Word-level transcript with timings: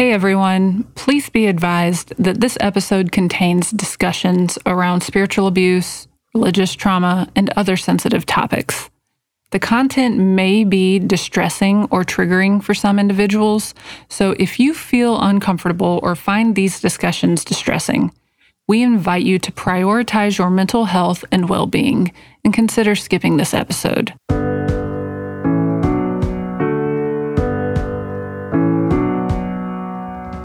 Hey 0.00 0.12
everyone, 0.12 0.84
please 0.94 1.28
be 1.28 1.48
advised 1.48 2.12
that 2.18 2.40
this 2.40 2.56
episode 2.60 3.10
contains 3.10 3.72
discussions 3.72 4.56
around 4.64 5.00
spiritual 5.00 5.48
abuse, 5.48 6.06
religious 6.32 6.74
trauma, 6.74 7.26
and 7.34 7.50
other 7.56 7.76
sensitive 7.76 8.24
topics. 8.24 8.90
The 9.50 9.58
content 9.58 10.16
may 10.16 10.62
be 10.62 11.00
distressing 11.00 11.88
or 11.90 12.04
triggering 12.04 12.62
for 12.62 12.74
some 12.74 13.00
individuals, 13.00 13.74
so 14.08 14.36
if 14.38 14.60
you 14.60 14.72
feel 14.72 15.20
uncomfortable 15.20 15.98
or 16.04 16.14
find 16.14 16.54
these 16.54 16.80
discussions 16.80 17.44
distressing, 17.44 18.12
we 18.68 18.84
invite 18.84 19.24
you 19.24 19.40
to 19.40 19.50
prioritize 19.50 20.38
your 20.38 20.48
mental 20.48 20.84
health 20.84 21.24
and 21.32 21.48
well 21.48 21.66
being 21.66 22.12
and 22.44 22.54
consider 22.54 22.94
skipping 22.94 23.36
this 23.36 23.52
episode. 23.52 24.14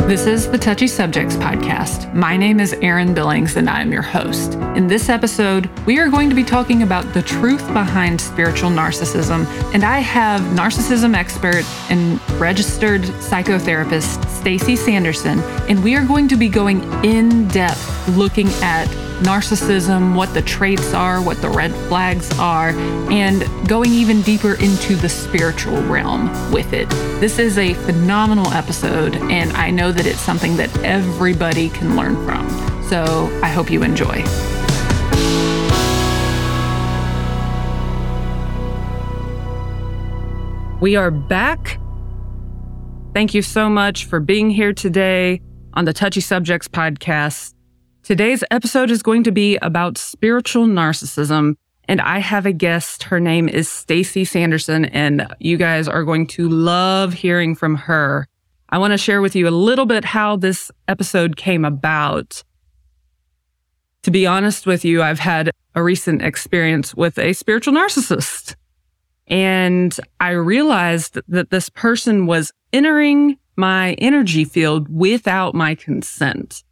This 0.07 0.27
is 0.27 0.51
the 0.51 0.57
Touchy 0.57 0.87
Subjects 0.87 1.37
Podcast. 1.37 2.13
My 2.13 2.35
name 2.35 2.59
is 2.59 2.73
Erin 2.81 3.13
Billings 3.13 3.55
and 3.55 3.69
I 3.69 3.81
am 3.81 3.91
your 3.93 4.01
host. 4.01 4.55
In 4.75 4.85
this 4.85 5.07
episode, 5.07 5.69
we 5.85 5.97
are 5.97 6.09
going 6.09 6.29
to 6.29 6.35
be 6.35 6.43
talking 6.43 6.83
about 6.83 7.13
the 7.13 7.21
truth 7.21 7.65
behind 7.71 8.19
spiritual 8.19 8.69
narcissism, 8.69 9.45
and 9.73 9.85
I 9.85 9.99
have 9.99 10.41
narcissism 10.57 11.15
expert 11.15 11.63
and 11.89 12.21
registered 12.31 13.01
psychotherapist 13.01 14.27
Stacy 14.27 14.75
Sanderson, 14.75 15.39
and 15.69 15.81
we 15.81 15.95
are 15.95 16.05
going 16.05 16.27
to 16.27 16.35
be 16.35 16.49
going 16.49 16.83
in 17.05 17.47
depth 17.47 18.09
looking 18.09 18.49
at 18.61 18.87
narcissism, 19.23 20.15
what 20.15 20.33
the 20.33 20.41
traits 20.41 20.93
are, 20.93 21.21
what 21.21 21.41
the 21.41 21.49
red 21.49 21.71
flags 21.87 22.29
are, 22.37 22.69
and 23.09 23.43
going 23.67 23.91
even 23.91 24.21
deeper 24.21 24.53
into 24.55 24.95
the 24.95 25.09
spiritual 25.09 25.81
realm 25.83 26.29
with 26.51 26.73
it. 26.73 26.89
This 27.19 27.39
is 27.39 27.57
a 27.57 27.73
phenomenal 27.73 28.51
episode, 28.53 29.15
and 29.15 29.51
I 29.53 29.69
know 29.69 29.91
that 29.91 30.05
it's 30.05 30.19
something 30.19 30.57
that 30.57 30.75
everybody 30.79 31.69
can 31.69 31.95
learn 31.95 32.15
from. 32.25 32.47
So 32.89 33.29
I 33.41 33.47
hope 33.47 33.71
you 33.71 33.81
enjoy. 33.81 34.23
We 40.81 40.97
are 40.97 41.11
back. 41.11 41.79
Thank 43.13 43.33
you 43.33 43.41
so 43.41 43.69
much 43.69 44.03
for 44.03 44.19
being 44.19 44.49
here 44.49 44.73
today 44.73 45.39
on 45.73 45.85
the 45.85 45.93
Touchy 45.93 46.19
Subjects 46.19 46.67
podcast. 46.67 47.52
Today's 48.03 48.43
episode 48.51 48.91
is 48.91 49.01
going 49.01 49.23
to 49.23 49.31
be 49.31 49.55
about 49.61 49.97
spiritual 49.97 50.65
narcissism. 50.65 51.55
And 51.85 52.01
I 52.01 52.19
have 52.19 52.45
a 52.45 52.51
guest. 52.51 53.03
Her 53.03 53.17
name 53.17 53.47
is 53.47 53.69
Stacy 53.69 54.25
Sanderson, 54.25 54.83
and 54.83 55.25
you 55.39 55.55
guys 55.55 55.87
are 55.87 56.03
going 56.03 56.27
to 56.27 56.49
love 56.49 57.13
hearing 57.13 57.55
from 57.55 57.75
her. 57.75 58.27
I 58.67 58.77
want 58.77 58.91
to 58.91 58.97
share 58.97 59.21
with 59.21 59.37
you 59.37 59.47
a 59.47 59.51
little 59.51 59.85
bit 59.85 60.03
how 60.03 60.35
this 60.35 60.69
episode 60.89 61.37
came 61.37 61.63
about. 61.63 62.43
To 64.01 64.11
be 64.11 64.27
honest 64.27 64.67
with 64.67 64.83
you, 64.83 65.01
I've 65.01 65.19
had 65.19 65.51
a 65.73 65.81
recent 65.81 66.23
experience 66.23 66.93
with 66.93 67.17
a 67.17 67.31
spiritual 67.31 67.73
narcissist. 67.73 68.55
And 69.27 69.97
I 70.19 70.31
realized 70.31 71.19
that 71.29 71.51
this 71.51 71.69
person 71.69 72.25
was 72.25 72.51
entering 72.73 73.37
my 73.55 73.93
energy 73.93 74.43
field 74.43 74.89
without 74.89 75.55
my 75.55 75.73
consent 75.73 76.63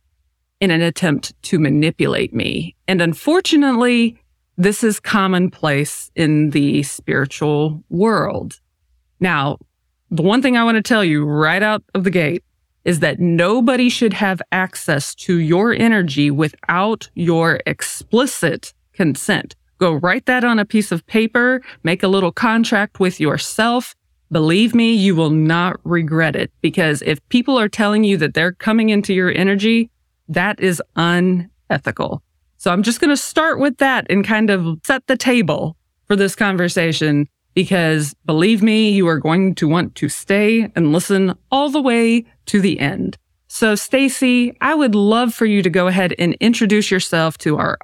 in 0.62 0.72
an 0.72 0.82
attempt 0.82 1.34
to 1.42 1.60
manipulate 1.60 2.34
me. 2.34 2.76
And 2.88 3.02
unfortunately, 3.02 4.18
this 4.58 4.84
is 4.84 5.00
commonplace 5.00 6.12
in 6.16 6.52
the 6.52 6.84
spiritual 6.84 7.84
world. 7.90 8.62
Now, 9.20 9.58
the 10.12 10.22
one 10.22 10.42
thing 10.42 10.56
I 10.56 10.64
want 10.64 10.76
to 10.76 10.82
tell 10.82 11.04
you 11.04 11.26
right 11.26 11.64
out 11.64 11.84
of 11.96 12.04
the 12.04 12.12
gate 12.12 12.44
is 12.86 13.00
that 13.00 13.20
nobody 13.20 13.90
should 13.90 14.14
have 14.14 14.42
access 14.52 15.16
to 15.16 15.40
your 15.40 15.74
energy 15.74 16.30
without 16.30 17.10
your 17.16 17.60
explicit 17.66 18.74
consent. 18.94 19.56
Go 19.80 19.94
write 19.94 20.28
that 20.28 20.44
on 20.44 20.60
a 20.60 20.66
piece 20.66 20.92
of 20.92 21.06
paper, 21.08 21.62
make 21.84 22.04
a 22.04 22.08
little 22.08 22.32
contract 22.32 23.00
with 23.00 23.20
yourself. 23.20 23.96
Believe 24.32 24.76
me, 24.76 24.94
you 24.94 25.16
will 25.16 25.32
not 25.32 25.80
regret 25.84 26.36
it 26.36 26.52
because 26.62 27.02
if 27.02 27.28
people 27.30 27.58
are 27.58 27.70
telling 27.70 28.04
you 28.04 28.18
that 28.18 28.34
they're 28.34 28.54
coming 28.54 28.90
into 28.90 29.14
your 29.14 29.32
energy, 29.32 29.90
that 30.32 30.60
is 30.60 30.82
unethical. 30.96 32.22
So 32.58 32.72
I'm 32.72 32.84
just 32.84 33.00
going 33.00 33.10
to 33.10 33.18
start 33.18 33.60
with 33.60 33.78
that 33.78 34.06
and 34.10 34.26
kind 34.26 34.50
of 34.50 34.80
set 34.86 35.08
the 35.08 35.18
table 35.18 35.76
for 36.08 36.16
this 36.16 36.36
conversation 36.36 37.28
because 37.54 38.14
believe 38.26 38.62
me, 38.62 38.92
you 38.92 39.08
are 39.08 39.20
going 39.20 39.56
to 39.56 39.68
want 39.68 39.96
to 39.96 40.10
stay 40.10 40.72
and 40.76 40.94
listen 40.94 41.38
all 41.52 41.70
the 41.70 41.82
way 41.82 42.26
to 42.46 42.62
the 42.62 42.80
end. 42.80 43.18
So 43.48 43.76
Stacy, 43.76 44.56
I 44.62 44.74
would 44.74 44.96
love 44.96 45.34
for 45.34 45.46
you 45.46 45.62
to 45.62 45.70
go 45.70 45.88
ahead 45.88 46.14
and 46.18 46.36
introduce 46.36 46.90
yourself 46.90 47.38
to 47.40 47.58
our 47.58 47.78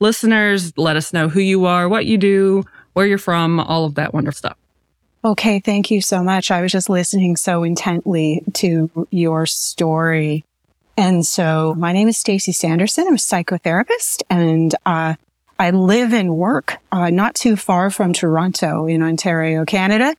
listeners. 0.00 0.76
Let 0.76 0.96
us 0.96 1.12
know 1.12 1.28
who 1.28 1.40
you 1.40 1.64
are, 1.64 1.88
what 1.88 2.04
you 2.04 2.18
do, 2.18 2.64
where 2.92 3.06
you're 3.06 3.16
from, 3.18 3.60
all 3.60 3.86
of 3.86 3.94
that 3.94 4.12
wonderful 4.12 4.36
stuff. 4.36 4.56
Okay, 5.24 5.60
thank 5.60 5.90
you 5.90 6.02
so 6.02 6.22
much. 6.22 6.50
I 6.50 6.60
was 6.60 6.70
just 6.70 6.90
listening 6.90 7.36
so 7.36 7.62
intently 7.62 8.42
to 8.54 9.06
your 9.10 9.46
story. 9.46 10.44
And 10.96 11.26
so 11.26 11.74
my 11.76 11.92
name 11.92 12.08
is 12.08 12.16
Stacy 12.16 12.52
Sanderson. 12.52 13.06
I'm 13.06 13.14
a 13.14 13.16
psychotherapist 13.16 14.22
and 14.30 14.74
uh, 14.86 15.14
I 15.58 15.70
live 15.70 16.12
and 16.12 16.36
work 16.36 16.76
uh, 16.92 17.10
not 17.10 17.34
too 17.34 17.56
far 17.56 17.90
from 17.90 18.12
Toronto 18.12 18.86
in 18.86 19.02
Ontario, 19.02 19.64
Canada. 19.64 20.14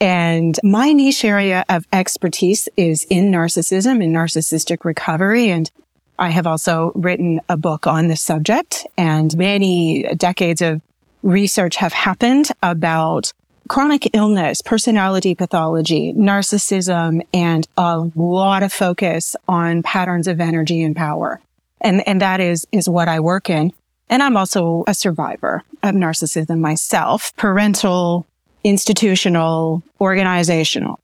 And 0.00 0.58
my 0.62 0.92
niche 0.92 1.24
area 1.24 1.64
of 1.68 1.86
expertise 1.92 2.68
is 2.76 3.04
in 3.04 3.30
narcissism 3.30 4.02
and 4.02 4.14
narcissistic 4.14 4.84
recovery. 4.84 5.50
And 5.50 5.70
I 6.18 6.30
have 6.30 6.46
also 6.46 6.92
written 6.94 7.40
a 7.48 7.56
book 7.56 7.86
on 7.86 8.08
this 8.08 8.22
subject 8.22 8.86
and 8.96 9.36
many 9.36 10.02
decades 10.14 10.62
of 10.62 10.80
research 11.22 11.76
have 11.76 11.92
happened 11.92 12.50
about 12.62 13.32
chronic 13.68 14.14
illness, 14.14 14.62
personality 14.62 15.34
pathology, 15.34 16.12
narcissism, 16.14 17.26
and 17.32 17.66
a 17.76 18.10
lot 18.14 18.62
of 18.62 18.72
focus 18.72 19.36
on 19.48 19.82
patterns 19.82 20.26
of 20.28 20.40
energy 20.40 20.82
and 20.82 20.94
power. 20.94 21.40
And, 21.80 22.06
and 22.08 22.20
that 22.20 22.40
is, 22.40 22.66
is 22.72 22.88
what 22.88 23.08
I 23.08 23.20
work 23.20 23.50
in. 23.50 23.72
And 24.08 24.22
I'm 24.22 24.36
also 24.36 24.84
a 24.86 24.94
survivor 24.94 25.62
of 25.82 25.94
narcissism 25.94 26.58
myself, 26.58 27.34
parental, 27.36 28.26
institutional, 28.62 29.82
organizational. 30.00 31.00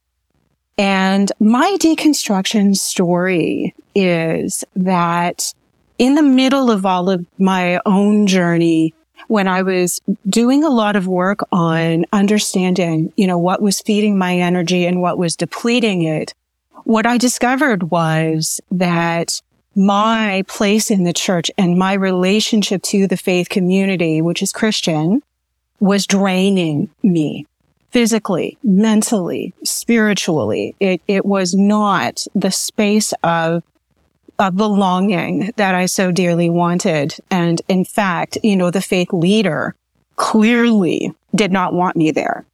And 0.77 1.31
my 1.39 1.77
deconstruction 1.79 2.75
story 2.75 3.75
is 3.93 4.63
that 4.75 5.53
in 5.97 6.15
the 6.15 6.23
middle 6.23 6.71
of 6.71 6.85
all 6.85 7.09
of 7.09 7.25
my 7.37 7.79
own 7.85 8.25
journey 8.25 8.93
when 9.31 9.47
I 9.47 9.61
was 9.61 10.01
doing 10.27 10.61
a 10.65 10.69
lot 10.69 10.97
of 10.97 11.07
work 11.07 11.39
on 11.53 12.05
understanding, 12.11 13.13
you 13.15 13.25
know, 13.25 13.37
what 13.37 13.61
was 13.61 13.79
feeding 13.79 14.17
my 14.17 14.35
energy 14.35 14.85
and 14.85 15.01
what 15.01 15.17
was 15.17 15.37
depleting 15.37 16.01
it, 16.01 16.33
what 16.83 17.05
I 17.05 17.17
discovered 17.17 17.91
was 17.91 18.59
that 18.71 19.41
my 19.73 20.43
place 20.49 20.91
in 20.91 21.05
the 21.05 21.13
church 21.13 21.49
and 21.57 21.79
my 21.79 21.93
relationship 21.93 22.83
to 22.83 23.07
the 23.07 23.15
faith 23.15 23.47
community, 23.47 24.21
which 24.21 24.41
is 24.41 24.51
Christian, 24.51 25.23
was 25.79 26.05
draining 26.05 26.89
me 27.01 27.47
physically, 27.91 28.57
mentally, 28.63 29.53
spiritually. 29.63 30.75
It, 30.81 31.01
it 31.07 31.25
was 31.25 31.53
not 31.55 32.25
the 32.35 32.51
space 32.51 33.13
of 33.23 33.63
of 34.41 34.57
belonging 34.57 35.51
that 35.55 35.75
I 35.75 35.85
so 35.85 36.11
dearly 36.11 36.49
wanted. 36.49 37.15
And 37.29 37.61
in 37.67 37.85
fact, 37.85 38.37
you 38.43 38.55
know, 38.55 38.71
the 38.71 38.81
faith 38.81 39.13
leader 39.13 39.75
clearly 40.15 41.13
did 41.33 41.51
not 41.51 41.73
want 41.73 41.95
me 41.95 42.11
there. 42.11 42.45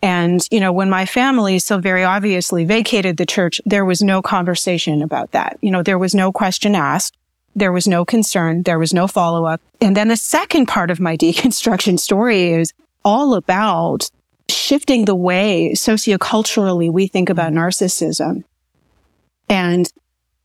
And, 0.00 0.46
you 0.52 0.60
know, 0.60 0.72
when 0.72 0.88
my 0.88 1.06
family 1.06 1.58
so 1.58 1.78
very 1.78 2.04
obviously 2.04 2.64
vacated 2.64 3.16
the 3.16 3.26
church, 3.26 3.60
there 3.66 3.84
was 3.84 4.00
no 4.00 4.22
conversation 4.22 5.02
about 5.02 5.32
that. 5.32 5.58
You 5.60 5.72
know, 5.72 5.82
there 5.82 5.98
was 5.98 6.14
no 6.14 6.30
question 6.30 6.76
asked. 6.76 7.16
There 7.56 7.72
was 7.72 7.88
no 7.88 8.04
concern. 8.04 8.62
There 8.62 8.78
was 8.78 8.94
no 8.94 9.08
follow 9.08 9.44
up. 9.44 9.60
And 9.80 9.96
then 9.96 10.06
the 10.06 10.16
second 10.16 10.66
part 10.66 10.92
of 10.92 11.00
my 11.00 11.16
deconstruction 11.24 11.98
story 11.98 12.52
is 12.52 12.72
all 13.04 13.34
about 13.34 14.08
shifting 14.48 15.04
the 15.04 15.16
way 15.16 15.72
socioculturally 15.74 16.92
we 16.92 17.08
think 17.08 17.28
about 17.28 17.52
narcissism. 17.52 18.44
And 19.48 19.92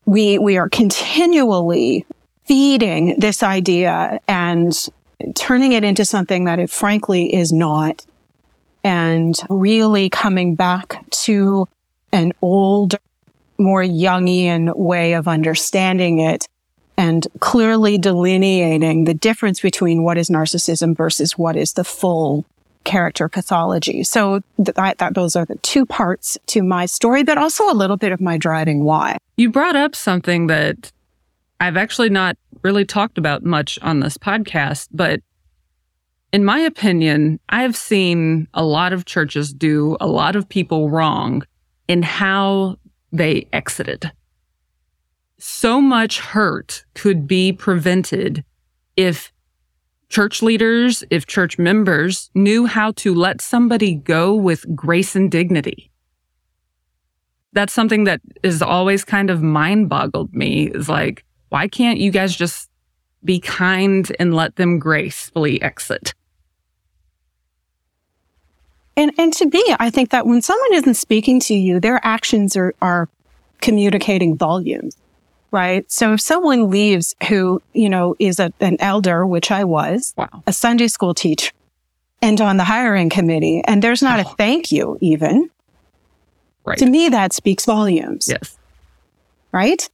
we, 0.05 0.37
we 0.37 0.57
are 0.57 0.69
continually 0.69 2.05
feeding 2.45 3.19
this 3.19 3.41
idea 3.43 4.19
and 4.27 4.89
turning 5.35 5.71
it 5.71 5.83
into 5.83 6.05
something 6.05 6.45
that 6.45 6.59
it 6.59 6.69
frankly 6.69 7.33
is 7.33 7.51
not. 7.51 8.05
And 8.83 9.35
really 9.49 10.09
coming 10.09 10.55
back 10.55 11.09
to 11.23 11.67
an 12.11 12.33
old, 12.41 12.95
more 13.57 13.83
Jungian 13.83 14.75
way 14.75 15.13
of 15.13 15.27
understanding 15.27 16.19
it 16.19 16.49
and 16.97 17.25
clearly 17.39 17.97
delineating 17.97 19.05
the 19.05 19.13
difference 19.13 19.61
between 19.61 20.03
what 20.03 20.17
is 20.17 20.29
narcissism 20.29 20.95
versus 20.95 21.37
what 21.37 21.55
is 21.55 21.73
the 21.73 21.83
full 21.83 22.45
character 22.83 23.29
pathology. 23.29 24.03
So 24.03 24.41
that, 24.57 24.97
that 24.97 25.13
those 25.13 25.35
are 25.35 25.45
the 25.45 25.55
two 25.57 25.85
parts 25.85 26.37
to 26.47 26.63
my 26.63 26.85
story, 26.85 27.23
but 27.23 27.37
also 27.37 27.69
a 27.69 27.73
little 27.73 27.97
bit 27.97 28.11
of 28.11 28.21
my 28.21 28.37
driving 28.37 28.83
why. 28.83 29.17
You 29.37 29.49
brought 29.49 29.75
up 29.75 29.95
something 29.95 30.47
that 30.47 30.91
I've 31.59 31.77
actually 31.77 32.09
not 32.09 32.37
really 32.63 32.85
talked 32.85 33.17
about 33.17 33.43
much 33.43 33.79
on 33.81 33.99
this 33.99 34.17
podcast, 34.17 34.89
but 34.91 35.21
in 36.31 36.43
my 36.43 36.59
opinion, 36.59 37.39
I've 37.49 37.75
seen 37.75 38.47
a 38.53 38.63
lot 38.63 38.91
of 38.91 39.05
churches 39.05 39.53
do 39.53 39.97
a 40.01 40.07
lot 40.07 40.35
of 40.35 40.49
people 40.49 40.89
wrong 40.89 41.45
in 41.87 42.01
how 42.01 42.77
they 43.11 43.47
exited. 43.53 44.11
So 45.37 45.79
much 45.79 46.19
hurt 46.19 46.85
could 46.95 47.27
be 47.27 47.53
prevented 47.53 48.43
if 48.95 49.31
church 50.13 50.43
leaders, 50.43 51.03
if 51.09 51.25
church 51.25 51.57
members 51.57 52.29
knew 52.35 52.67
how 52.67 52.91
to 52.91 53.15
let 53.15 53.41
somebody 53.41 53.95
go 53.95 54.35
with 54.35 54.63
grace 54.75 55.15
and 55.15 55.31
dignity. 55.31 55.89
That's 57.53 57.73
something 57.73 58.03
that 58.03 58.21
is 58.43 58.61
always 58.61 59.03
kind 59.03 59.31
of 59.31 59.41
mind 59.41 59.89
boggled 59.89 60.31
me 60.35 60.67
is 60.67 60.87
like, 60.87 61.25
why 61.49 61.67
can't 61.67 61.97
you 61.97 62.11
guys 62.11 62.35
just 62.35 62.69
be 63.25 63.39
kind 63.39 64.15
and 64.19 64.35
let 64.35 64.55
them 64.55 64.77
gracefully 64.77 65.59
exit? 65.63 66.13
And 68.95 69.11
and 69.17 69.33
to 69.33 69.47
me, 69.47 69.75
I 69.79 69.89
think 69.89 70.11
that 70.11 70.27
when 70.27 70.43
someone 70.43 70.73
isn't 70.75 70.93
speaking 70.93 71.39
to 71.41 71.55
you, 71.55 71.79
their 71.79 71.99
actions 72.03 72.55
are 72.55 72.75
are 72.83 73.09
communicating 73.61 74.37
volumes, 74.37 74.95
right? 75.53 75.89
So 75.89 76.13
if 76.13 76.21
someone 76.21 76.69
leaves 76.69 77.15
who, 77.29 77.61
you 77.73 77.87
know, 77.87 78.15
is 78.17 78.39
a, 78.39 78.51
an 78.59 78.75
elder, 78.79 79.25
which 79.25 79.51
I 79.51 79.63
was, 79.63 80.13
wow. 80.17 80.43
a 80.47 80.51
Sunday 80.51 80.87
school 80.87 81.13
teacher, 81.13 81.51
and 82.21 82.41
on 82.41 82.57
the 82.57 82.63
hiring 82.63 83.09
committee, 83.09 83.61
and 83.65 83.81
there's 83.81 84.01
not 84.01 84.19
oh. 84.19 84.23
a 84.23 84.35
thank 84.35 84.71
you 84.71 84.97
even, 84.99 85.49
right. 86.65 86.77
to 86.79 86.85
me, 86.87 87.07
that 87.09 87.33
speaks 87.33 87.65
volumes. 87.65 88.27
Yes. 88.27 88.57
Right? 89.51 89.87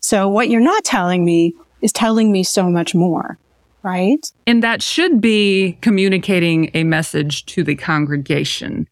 So 0.00 0.28
what 0.28 0.48
you're 0.48 0.60
not 0.60 0.84
telling 0.84 1.24
me 1.24 1.54
is 1.80 1.92
telling 1.92 2.30
me 2.30 2.44
so 2.44 2.70
much 2.70 2.94
more 2.94 3.38
right? 3.82 4.30
And 4.46 4.62
that 4.62 4.80
should 4.80 5.20
be 5.20 5.76
communicating 5.80 6.70
a 6.72 6.84
message 6.84 7.44
to 7.46 7.64
the 7.64 7.74
congregation. 7.74 8.88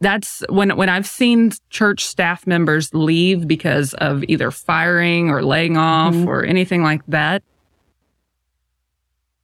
That's 0.00 0.42
when 0.48 0.76
when 0.76 0.88
I've 0.88 1.06
seen 1.06 1.52
church 1.68 2.04
staff 2.04 2.46
members 2.46 2.92
leave 2.94 3.46
because 3.46 3.92
of 3.94 4.24
either 4.28 4.50
firing 4.50 5.28
or 5.28 5.42
laying 5.42 5.76
off 5.76 6.14
mm-hmm. 6.14 6.28
or 6.28 6.42
anything 6.42 6.82
like 6.82 7.02
that. 7.08 7.42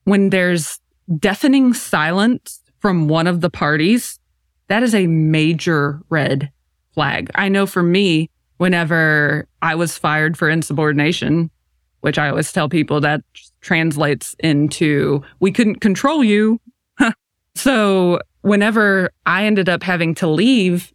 When 0.04 0.30
there's 0.30 0.80
deafening 1.18 1.74
silence 1.74 2.62
from 2.80 3.08
one 3.08 3.26
of 3.26 3.40
the 3.40 3.50
parties, 3.50 4.18
that 4.68 4.82
is 4.82 4.94
a 4.94 5.06
major 5.06 6.00
red 6.08 6.50
flag. 6.94 7.30
I 7.34 7.48
know 7.48 7.66
for 7.66 7.82
me, 7.82 8.30
whenever 8.56 9.46
I 9.62 9.74
was 9.74 9.98
fired 9.98 10.36
for 10.36 10.48
insubordination, 10.48 11.50
which 12.00 12.18
I 12.18 12.28
always 12.28 12.52
tell 12.52 12.68
people 12.68 13.00
that 13.00 13.22
translates 13.60 14.34
into 14.38 15.22
we 15.40 15.52
couldn't 15.52 15.80
control 15.80 16.24
you. 16.24 16.60
So 17.56 18.20
whenever 18.42 19.10
I 19.24 19.44
ended 19.46 19.68
up 19.68 19.82
having 19.82 20.14
to 20.16 20.26
leave, 20.26 20.92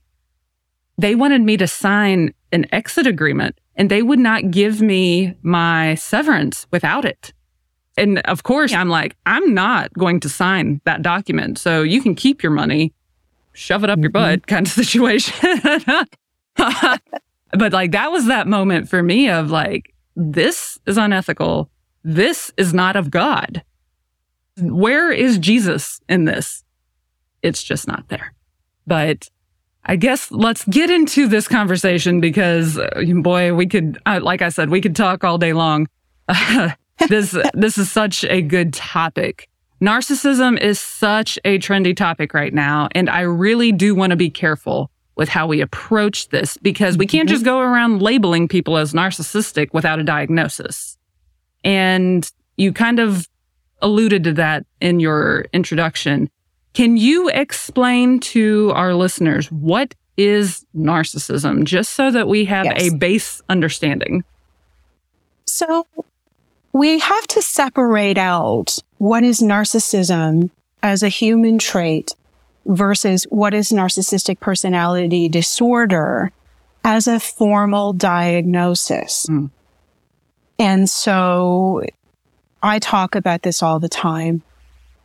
they 0.97 1.15
wanted 1.15 1.41
me 1.41 1.57
to 1.57 1.67
sign 1.67 2.33
an 2.51 2.65
exit 2.71 3.07
agreement 3.07 3.59
and 3.75 3.89
they 3.89 4.03
would 4.03 4.19
not 4.19 4.51
give 4.51 4.81
me 4.81 5.35
my 5.41 5.95
severance 5.95 6.67
without 6.71 7.05
it. 7.05 7.33
And 7.97 8.19
of 8.19 8.43
course, 8.43 8.73
I'm 8.73 8.89
like, 8.89 9.15
I'm 9.25 9.53
not 9.53 9.91
going 9.93 10.19
to 10.21 10.29
sign 10.29 10.81
that 10.85 11.01
document. 11.01 11.57
So 11.57 11.81
you 11.81 12.01
can 12.01 12.15
keep 12.15 12.41
your 12.41 12.51
money, 12.51 12.93
shove 13.53 13.83
it 13.83 13.89
up 13.89 13.97
mm-hmm. 13.97 14.03
your 14.03 14.11
butt 14.11 14.47
kind 14.47 14.65
of 14.65 14.73
situation. 14.83 15.59
but 16.55 17.73
like, 17.73 17.91
that 17.91 18.11
was 18.11 18.27
that 18.27 18.47
moment 18.47 18.89
for 18.89 19.03
me 19.03 19.29
of 19.29 19.51
like, 19.51 19.93
this 20.15 20.79
is 20.85 20.97
unethical. 20.97 21.69
This 22.03 22.51
is 22.57 22.73
not 22.73 22.95
of 22.95 23.11
God. 23.11 23.63
Where 24.61 25.11
is 25.11 25.37
Jesus 25.37 25.99
in 26.07 26.25
this? 26.25 26.63
It's 27.41 27.63
just 27.63 27.87
not 27.87 28.07
there. 28.09 28.33
But 28.85 29.29
I 29.83 29.95
guess 29.95 30.31
let's 30.31 30.63
get 30.65 30.89
into 30.89 31.27
this 31.27 31.47
conversation 31.47 32.21
because, 32.21 32.77
uh, 32.77 33.03
boy, 33.15 33.53
we 33.53 33.65
could, 33.65 33.99
uh, 34.05 34.19
like 34.21 34.41
I 34.41 34.49
said, 34.49 34.69
we 34.69 34.81
could 34.81 34.95
talk 34.95 35.23
all 35.23 35.37
day 35.37 35.53
long. 35.53 35.87
this 37.09 37.35
this 37.53 37.77
is 37.77 37.91
such 37.91 38.23
a 38.25 38.41
good 38.41 38.73
topic. 38.73 39.49
Narcissism 39.81 40.59
is 40.59 40.79
such 40.79 41.39
a 41.43 41.57
trendy 41.57 41.95
topic 41.95 42.33
right 42.35 42.53
now, 42.53 42.87
and 42.93 43.09
I 43.09 43.21
really 43.21 43.71
do 43.71 43.95
want 43.95 44.11
to 44.11 44.15
be 44.15 44.29
careful 44.29 44.91
with 45.15 45.27
how 45.27 45.47
we 45.47 45.61
approach 45.61 46.29
this 46.29 46.57
because 46.57 46.97
we 46.97 47.07
can't 47.07 47.27
just 47.27 47.43
go 47.43 47.59
around 47.59 48.01
labeling 48.01 48.47
people 48.47 48.77
as 48.77 48.93
narcissistic 48.93 49.73
without 49.73 49.99
a 49.99 50.03
diagnosis. 50.03 50.97
And 51.63 52.29
you 52.57 52.71
kind 52.71 52.99
of 52.99 53.27
alluded 53.81 54.23
to 54.25 54.33
that 54.33 54.65
in 54.79 54.99
your 54.99 55.45
introduction. 55.53 56.29
Can 56.73 56.97
you 56.97 57.29
explain 57.29 58.19
to 58.19 58.71
our 58.75 58.93
listeners 58.93 59.51
what 59.51 59.93
is 60.17 60.65
narcissism 60.75 61.63
just 61.63 61.93
so 61.93 62.11
that 62.11 62.27
we 62.27 62.45
have 62.45 62.65
yes. 62.65 62.81
a 62.81 62.95
base 62.95 63.41
understanding? 63.49 64.23
So 65.45 65.85
we 66.73 66.99
have 66.99 67.27
to 67.27 67.41
separate 67.41 68.17
out 68.17 68.77
what 68.97 69.23
is 69.23 69.39
narcissism 69.41 70.49
as 70.81 71.03
a 71.03 71.09
human 71.09 71.57
trait 71.57 72.15
versus 72.65 73.25
what 73.29 73.53
is 73.53 73.71
narcissistic 73.71 74.39
personality 74.39 75.27
disorder 75.27 76.31
as 76.83 77.07
a 77.07 77.19
formal 77.19 77.93
diagnosis. 77.93 79.25
Mm. 79.29 79.49
And 80.59 80.89
so 80.89 81.83
I 82.63 82.79
talk 82.79 83.15
about 83.15 83.41
this 83.41 83.63
all 83.63 83.79
the 83.79 83.89
time. 83.89 84.43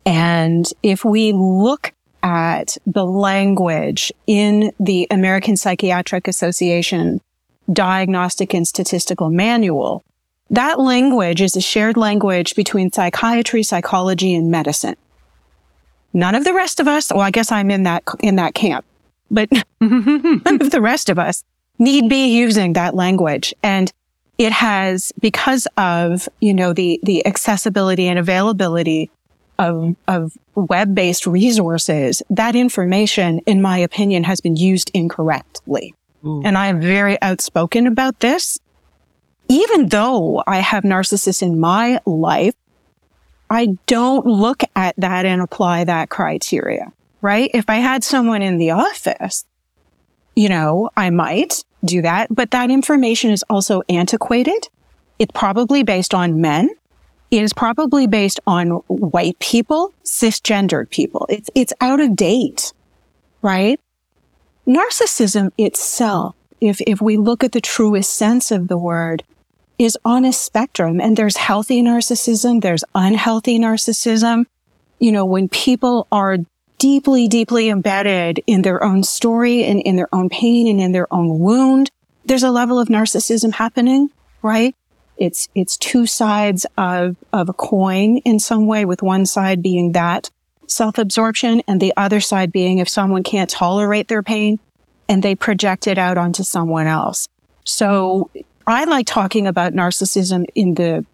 And 0.05 0.67
if 0.83 1.03
we 1.03 1.33
look 1.33 1.93
at 2.23 2.77
the 2.85 3.05
language 3.05 4.11
in 4.25 4.71
the 4.79 5.07
American 5.11 5.57
Psychiatric 5.57 6.27
Association 6.27 7.21
Diagnostic 7.71 8.53
and 8.53 8.67
Statistical 8.67 9.29
Manual, 9.29 10.03
that 10.49 10.79
language 10.79 11.41
is 11.41 11.55
a 11.55 11.61
shared 11.61 11.97
language 11.97 12.55
between 12.55 12.91
psychiatry, 12.91 13.63
psychology, 13.63 14.33
and 14.33 14.49
medicine. 14.49 14.95
None 16.13 16.35
of 16.35 16.45
the 16.45 16.53
rest 16.53 16.79
of 16.79 16.87
us, 16.87 17.11
well, 17.11 17.21
I 17.21 17.31
guess 17.31 17.51
I'm 17.51 17.69
in 17.69 17.83
that, 17.83 18.03
in 18.21 18.37
that 18.37 18.53
camp, 18.53 18.85
but 19.29 19.49
none 19.81 20.61
of 20.61 20.71
the 20.71 20.81
rest 20.81 21.09
of 21.09 21.19
us 21.19 21.43
need 21.77 22.09
be 22.09 22.27
using 22.37 22.73
that 22.73 22.95
language. 22.95 23.53
And 23.61 23.91
it 24.37 24.51
has, 24.51 25.11
because 25.19 25.67
of, 25.77 26.29
you 26.39 26.53
know, 26.53 26.73
the, 26.73 26.99
the 27.03 27.25
accessibility 27.25 28.07
and 28.07 28.19
availability 28.19 29.09
of, 29.57 29.95
of 30.07 30.37
web-based 30.53 31.25
resources, 31.25 32.21
that 32.29 32.55
information, 32.55 33.39
in 33.47 33.61
my 33.61 33.79
opinion, 33.79 34.23
has 34.23 34.39
been 34.39 34.55
used 34.55 34.91
incorrectly. 34.93 35.95
Ooh. 36.25 36.41
And 36.43 36.57
I 36.57 36.67
am 36.67 36.79
very 36.79 37.19
outspoken 37.21 37.87
about 37.87 38.19
this. 38.19 38.59
Even 39.49 39.89
though 39.89 40.43
I 40.45 40.57
have 40.57 40.83
narcissists 40.83 41.41
in 41.41 41.59
my 41.59 41.99
life, 42.05 42.53
I 43.49 43.77
don't 43.85 44.25
look 44.25 44.61
at 44.75 44.93
that 44.97 45.25
and 45.25 45.41
apply 45.41 45.85
that 45.85 46.09
criteria, 46.09 46.91
right? 47.21 47.49
If 47.53 47.69
I 47.69 47.75
had 47.75 48.03
someone 48.03 48.41
in 48.41 48.57
the 48.57 48.71
office, 48.71 49.45
you 50.35 50.49
know, 50.49 50.89
I 50.97 51.09
might, 51.09 51.63
do 51.83 52.01
that. 52.01 52.33
But 52.33 52.51
that 52.51 52.69
information 52.69 53.31
is 53.31 53.43
also 53.49 53.81
antiquated. 53.89 54.69
It's 55.19 55.31
probably 55.33 55.83
based 55.83 56.13
on 56.13 56.41
men. 56.41 56.69
It 57.29 57.43
is 57.43 57.53
probably 57.53 58.07
based 58.07 58.39
on 58.47 58.69
white 58.87 59.37
people, 59.39 59.93
cisgendered 60.03 60.89
people. 60.89 61.25
It's, 61.29 61.49
it's 61.55 61.73
out 61.81 61.99
of 61.99 62.15
date, 62.15 62.73
right? 63.41 63.79
Narcissism 64.65 65.51
itself, 65.57 66.35
if, 66.61 66.79
if 66.81 67.01
we 67.01 67.17
look 67.17 67.43
at 67.43 67.51
the 67.51 67.61
truest 67.61 68.13
sense 68.13 68.51
of 68.51 68.67
the 68.67 68.77
word, 68.77 69.23
is 69.77 69.97
on 70.03 70.25
a 70.25 70.33
spectrum 70.33 70.99
and 70.99 71.15
there's 71.17 71.37
healthy 71.37 71.81
narcissism. 71.81 72.61
There's 72.61 72.83
unhealthy 72.95 73.59
narcissism. 73.59 74.45
You 74.99 75.11
know, 75.11 75.25
when 75.25 75.49
people 75.49 76.07
are 76.11 76.37
deeply, 76.77 77.27
deeply 77.27 77.69
embedded 77.69 78.41
in 78.47 78.61
their 78.61 78.83
own 78.83 79.03
story 79.03 79.63
and 79.63 79.81
in 79.81 79.95
their 79.95 80.13
own 80.13 80.29
pain 80.29 80.67
and 80.67 80.79
in 80.79 80.91
their 80.91 81.11
own 81.13 81.39
wound. 81.39 81.91
There's 82.25 82.43
a 82.43 82.51
level 82.51 82.79
of 82.79 82.87
narcissism 82.87 83.53
happening, 83.53 84.09
right? 84.41 84.75
It's, 85.17 85.47
it's 85.55 85.77
two 85.77 86.05
sides 86.05 86.65
of, 86.77 87.15
of 87.33 87.49
a 87.49 87.53
coin 87.53 88.17
in 88.17 88.39
some 88.39 88.67
way 88.67 88.85
with 88.85 89.01
one 89.01 89.25
side 89.25 89.63
being 89.63 89.93
that 89.93 90.29
self-absorption 90.67 91.63
and 91.67 91.81
the 91.81 91.93
other 91.97 92.19
side 92.19 92.51
being 92.51 92.77
if 92.79 92.89
someone 92.89 93.23
can't 93.23 93.49
tolerate 93.49 94.09
their 94.09 94.21
pain 94.21 94.59
and 95.09 95.23
they 95.23 95.33
project 95.33 95.87
it 95.87 95.97
out 95.97 96.17
onto 96.17 96.43
someone 96.43 96.85
else. 96.85 97.27
So 97.63 98.29
I 98.67 98.83
like 98.83 99.07
talking 99.07 99.47
about 99.47 99.73
narcissism 99.73 100.45
in 100.53 100.75
the 100.75 101.05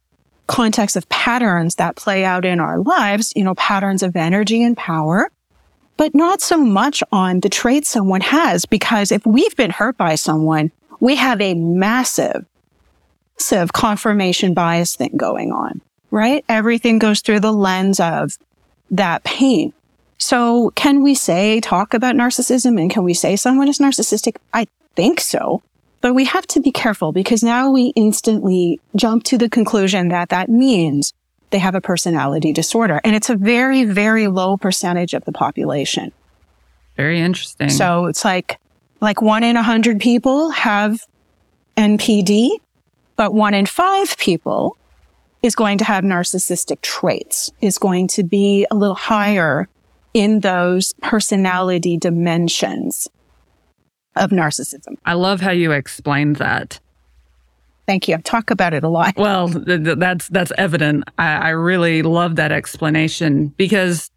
context 0.48 0.96
of 0.96 1.08
patterns 1.08 1.76
that 1.76 1.96
play 1.96 2.26
out 2.26 2.44
in 2.46 2.60
our 2.60 2.80
lives, 2.80 3.32
you 3.36 3.44
know, 3.44 3.56
patterns 3.56 4.04
of 4.04 4.16
energy 4.16 4.62
and 4.64 4.76
power 4.76 5.30
but 5.98 6.16
not 6.16 6.42
so 6.42 6.58
much 6.58 7.04
on 7.12 7.40
the 7.40 7.50
traits 7.50 7.90
someone 7.90 8.22
has. 8.22 8.66
Because 8.66 9.12
if 9.12 9.26
we've 9.26 9.56
been 9.56 9.72
hurt 9.72 9.98
by 9.98 10.16
someone, 10.16 10.72
we 11.00 11.16
have 11.16 11.42
a 11.42 11.54
massive, 11.54 12.46
massive 13.38 13.74
confirmation 13.74 14.54
bias 14.54 14.96
thing 14.96 15.12
going 15.18 15.52
on, 15.52 15.82
right? 16.12 16.44
Everything 16.50 17.00
goes 17.00 17.22
through 17.22 17.42
the 17.42 17.54
lens 17.54 18.00
of 18.00 18.38
that 18.92 19.24
pain. 19.24 19.74
So 20.18 20.72
can 20.76 21.04
we 21.04 21.16
say, 21.16 21.60
talk 21.60 21.94
about 21.94 22.16
narcissism 22.16 22.80
and 22.80 22.90
can 22.90 23.04
we 23.04 23.14
say 23.14 23.36
someone 23.36 23.68
is 23.68 23.80
narcissistic? 23.80 24.38
I 24.54 24.68
think 24.96 25.20
so. 25.20 25.62
But 26.00 26.16
we 26.16 26.26
have 26.26 26.48
to 26.48 26.60
be 26.60 26.72
careful 26.72 27.12
because 27.12 27.44
now 27.44 27.72
we 27.72 27.94
instantly 27.96 28.80
jump 28.96 29.24
to 29.26 29.38
the 29.38 29.50
conclusion 29.50 30.10
that 30.10 30.30
that 30.30 30.50
means 30.50 31.14
they 31.54 31.60
have 31.60 31.76
a 31.76 31.82
personality 31.82 32.52
disorder. 32.52 33.00
And 33.04 33.16
it's 33.16 33.30
a 33.30 33.36
very, 33.36 33.86
very 33.86 34.28
low 34.28 34.58
percentage 34.58 35.14
of 35.14 35.24
the 35.24 35.32
population. 35.32 36.12
Very 36.98 37.22
interesting. 37.22 37.70
So 37.70 38.08
it's 38.08 38.26
like, 38.26 38.60
like 39.00 39.22
one 39.22 39.44
in 39.44 39.56
a 39.56 39.62
hundred 39.62 40.02
people 40.02 40.50
have 40.50 41.00
NPD, 41.78 42.58
but 43.16 43.36
one 43.36 43.54
in 43.54 43.68
five 43.68 44.18
people 44.18 44.78
is 45.44 45.56
going 45.56 45.78
to 45.78 45.84
have 45.84 46.04
narcissistic 46.04 46.82
traits, 46.82 47.52
is 47.62 47.78
going 47.78 48.08
to 48.08 48.24
be 48.24 48.66
a 48.72 48.76
little 48.76 48.96
higher 48.96 49.70
in 50.16 50.40
those 50.40 50.94
personality 51.04 51.98
dimensions 51.98 53.08
of 54.16 54.32
narcissism. 54.32 54.96
I 55.06 55.14
love 55.14 55.42
how 55.42 55.52
you 55.52 55.72
explained 55.72 56.38
that. 56.38 56.80
Thank 57.86 58.08
you. 58.08 58.16
I 58.16 58.22
talk 58.22 58.50
about 58.50 58.74
it 58.74 58.84
a 58.84 58.90
lot. 58.90 59.14
Well, 59.24 59.50
th- 59.50 59.84
th- 59.84 59.98
that's 59.98 60.28
that's 60.30 60.52
evident. 60.58 61.04
I, 61.18 61.34
I 61.34 61.50
really 61.50 62.02
love 62.02 62.36
that 62.38 62.52
explanation 62.52 63.48
because 63.58 64.10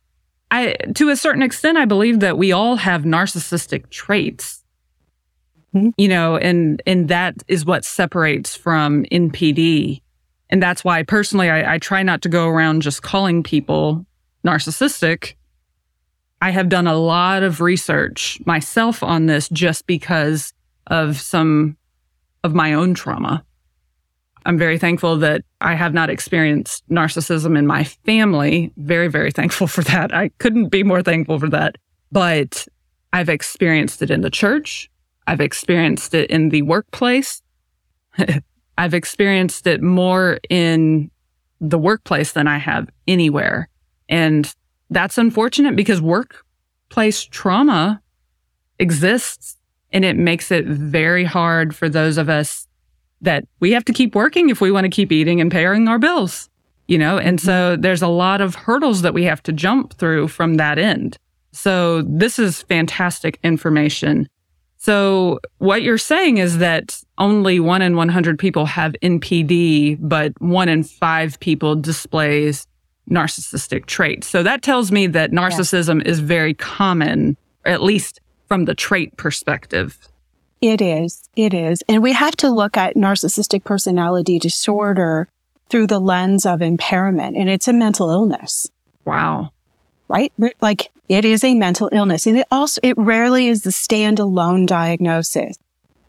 I, 0.51 0.75
to 0.95 1.09
a 1.11 1.17
certain 1.17 1.43
extent, 1.43 1.77
I 1.77 1.85
believe 1.85 2.21
that 2.21 2.39
we 2.39 2.53
all 2.53 2.77
have 2.77 3.03
narcissistic 3.03 3.91
traits. 3.91 4.63
Mm-hmm. 5.75 5.91
You 5.99 6.09
know, 6.09 6.37
and 6.37 6.81
and 6.87 7.09
that 7.09 7.35
is 7.49 7.67
what 7.67 7.85
separates 7.85 8.57
from 8.57 9.05
NPD, 9.07 10.01
and 10.49 10.63
that's 10.63 10.85
why 10.85 11.03
personally 11.03 11.51
I, 11.51 11.75
I 11.75 11.79
try 11.79 12.03
not 12.03 12.23
to 12.23 12.29
go 12.29 12.49
around 12.49 12.83
just 12.83 13.03
calling 13.03 13.43
people 13.43 14.07
narcissistic. 14.45 15.35
I 16.41 16.51
have 16.51 16.69
done 16.69 16.87
a 16.87 16.97
lot 16.97 17.43
of 17.43 17.61
research 17.61 18.41
myself 18.47 19.03
on 19.03 19.27
this 19.27 19.49
just 19.49 19.87
because 19.87 20.53
of 20.87 21.21
some 21.21 21.77
of 22.45 22.55
my 22.55 22.73
own 22.73 22.95
trauma. 22.95 23.45
I'm 24.47 24.57
very 24.57 24.79
thankful 24.79 25.17
that 25.19 25.43
I 25.61 25.75
have 25.75 25.93
not 25.93 26.09
experienced 26.09 26.89
narcissism 26.89 27.59
in 27.59 27.67
my 27.67 27.83
family. 27.83 28.73
Very, 28.77 29.09
very 29.09 29.33
thankful 29.33 29.67
for 29.67 29.83
that. 29.83 30.15
I 30.15 30.31
couldn't 30.39 30.69
be 30.69 30.85
more 30.85 31.03
thankful 31.03 31.41
for 31.41 31.49
that. 31.51 31.77
But 32.13 32.67
I've 33.13 33.29
experienced 33.29 34.03
it 34.03 34.11
in 34.11 34.21
the 34.21 34.31
church. 34.31 34.89
I've 35.27 35.41
experienced 35.41 36.15
it 36.15 36.31
in 36.31 36.51
the 36.51 36.63
workplace. 36.63 37.43
I've 38.79 38.95
experienced 38.95 39.67
it 39.67 39.83
more 39.83 40.39
in 40.49 41.11
the 41.61 41.79
workplace 41.79 42.33
than 42.33 42.47
I 42.47 42.59
have 42.59 42.89
anywhere. 43.09 43.69
And 44.09 44.55
that's 44.91 45.19
unfortunate 45.19 45.75
because 45.75 46.01
workplace 46.01 47.25
trauma 47.25 48.01
exists 48.79 49.57
and 49.93 50.05
it 50.05 50.17
makes 50.17 50.53
it 50.53 50.67
very 50.67 51.25
hard 51.25 51.75
for 51.75 51.89
those 51.89 52.17
of 52.17 52.29
us 52.29 52.66
that 53.21 53.45
we 53.61 53.73
have 53.73 53.85
to 53.87 53.93
keep 53.93 54.15
working 54.15 54.51
if 54.51 54.61
we 54.61 54.71
want 54.71 54.85
to 54.85 54.91
keep 54.91 55.13
eating 55.13 55.41
and 55.41 55.51
paying 55.51 55.89
our 55.89 55.99
bills, 55.99 56.49
you 56.87 56.99
know? 56.99 57.19
And 57.19 57.41
so 57.41 57.73
mm-hmm. 57.73 57.83
there's 57.83 58.03
a 58.03 58.09
lot 58.09 58.41
of 58.41 58.55
hurdles 58.55 59.03
that 59.03 59.15
we 59.15 59.25
have 59.25 59.43
to 59.45 59.53
jump 59.53 59.95
through 59.95 60.29
from 60.29 60.57
that 60.57 60.79
end. 60.79 61.19
So 61.53 62.03
this 62.03 62.39
is 62.39 62.63
fantastic 62.63 63.39
information. 63.43 64.29
So 64.79 65.41
what 65.59 65.83
you're 65.83 65.99
saying 65.99 66.39
is 66.39 66.59
that 66.59 67.03
only 67.19 67.59
one 67.61 67.83
in 67.83 67.97
100 67.97 68.39
people 68.39 68.67
have 68.67 68.95
NPD, 69.03 69.99
but 70.01 70.33
one 70.41 70.69
in 70.69 70.85
five 70.85 71.41
people 71.41 71.75
displays 71.75 72.67
narcissistic 73.11 73.87
traits. 73.87 74.27
So 74.27 74.43
that 74.43 74.63
tells 74.63 74.93
me 74.93 75.07
that 75.09 75.31
narcissism 75.31 76.05
yeah. 76.05 76.11
is 76.11 76.21
very 76.21 76.55
common, 76.55 77.37
at 77.65 77.83
least 77.83 78.21
from 78.49 78.67
the 78.67 78.75
trait 78.75 79.17
perspective. 79.17 79.99
It 80.67 80.83
is. 80.83 81.29
It 81.37 81.55
is. 81.55 81.85
And 81.89 82.03
we 82.03 82.13
have 82.13 82.35
to 82.39 82.51
look 82.51 82.77
at 82.77 82.97
narcissistic 82.97 83.63
personality 83.63 84.41
disorder 84.41 85.29
through 85.69 85.87
the 85.87 86.01
lens 86.01 86.45
of 86.45 86.61
impairment 86.61 87.37
and 87.37 87.49
it's 87.49 87.69
a 87.69 87.73
mental 87.73 88.11
illness. 88.11 88.69
Wow. 89.05 89.53
Right? 90.09 90.33
Like 90.61 90.91
it 91.09 91.25
is 91.25 91.45
a 91.45 91.55
mental 91.55 91.89
illness 91.93 92.27
and 92.27 92.39
it 92.39 92.49
also, 92.51 92.81
it 92.83 92.99
rarely 92.99 93.47
is 93.47 93.63
the 93.63 93.71
standalone 93.71 94.67
diagnosis. 94.67 95.57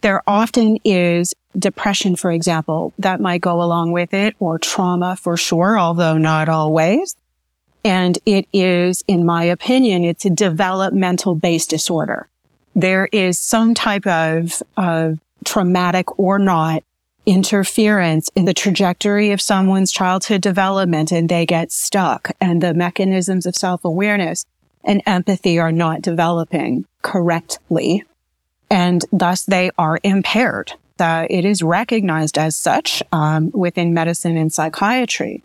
There 0.01 0.23
often 0.25 0.79
is 0.83 1.35
depression, 1.55 2.15
for 2.15 2.31
example, 2.31 2.93
that 2.97 3.21
might 3.21 3.41
go 3.41 3.61
along 3.61 3.91
with 3.91 4.11
it 4.11 4.35
or 4.39 4.57
trauma 4.57 5.17
for 5.17 5.37
sure, 5.37 5.77
although 5.77 6.17
not 6.17 6.49
always. 6.49 7.15
And 7.85 8.17
it 8.25 8.47
is, 8.51 9.03
in 9.07 9.23
my 9.23 9.43
opinion, 9.43 10.03
it's 10.03 10.25
a 10.25 10.31
developmental 10.31 11.35
based 11.35 11.69
disorder 11.69 12.27
there 12.77 13.09
is 13.11 13.39
some 13.39 13.73
type 13.73 14.05
of, 14.05 14.61
of 14.77 15.19
traumatic 15.43 16.19
or 16.19 16.37
not 16.37 16.83
interference 17.25 18.29
in 18.35 18.45
the 18.45 18.53
trajectory 18.53 19.31
of 19.31 19.41
someone's 19.41 19.91
childhood 19.91 20.41
development 20.41 21.11
and 21.11 21.27
they 21.27 21.43
get 21.43 21.71
stuck 21.71 22.31
and 22.39 22.61
the 22.61 22.75
mechanisms 22.75 23.47
of 23.47 23.55
self-awareness 23.55 24.45
and 24.83 25.01
empathy 25.07 25.57
are 25.57 25.71
not 25.71 26.03
developing 26.03 26.85
correctly. 27.01 28.03
And 28.69 29.03
thus 29.11 29.43
they 29.43 29.71
are 29.79 29.99
impaired. 30.03 30.73
It 30.99 31.45
is 31.45 31.63
recognized 31.63 32.37
as 32.37 32.55
such 32.55 33.01
um, 33.11 33.49
within 33.55 33.93
medicine 33.93 34.37
and 34.37 34.53
psychiatry. 34.53 35.43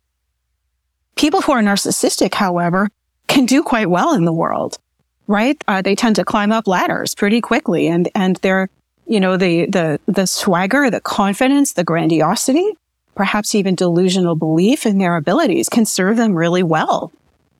People 1.16 1.40
who 1.40 1.52
are 1.52 1.62
narcissistic, 1.62 2.34
however, 2.34 2.90
can 3.26 3.46
do 3.46 3.62
quite 3.62 3.88
well 3.88 4.12
in 4.12 4.26
the 4.26 4.32
world 4.32 4.78
right? 5.26 5.62
Uh, 5.68 5.82
they 5.82 5.94
tend 5.94 6.16
to 6.16 6.24
climb 6.24 6.52
up 6.52 6.66
ladders 6.66 7.14
pretty 7.14 7.40
quickly 7.40 7.88
and, 7.88 8.08
and 8.14 8.36
they're, 8.36 8.68
you 9.06 9.20
know, 9.20 9.36
the, 9.36 9.66
the, 9.66 10.00
the 10.06 10.26
swagger, 10.26 10.90
the 10.90 11.00
confidence, 11.00 11.72
the 11.72 11.84
grandiosity, 11.84 12.72
perhaps 13.14 13.54
even 13.54 13.74
delusional 13.74 14.34
belief 14.34 14.86
in 14.86 14.98
their 14.98 15.16
abilities 15.16 15.68
can 15.68 15.84
serve 15.84 16.16
them 16.16 16.34
really 16.34 16.62
well 16.62 17.12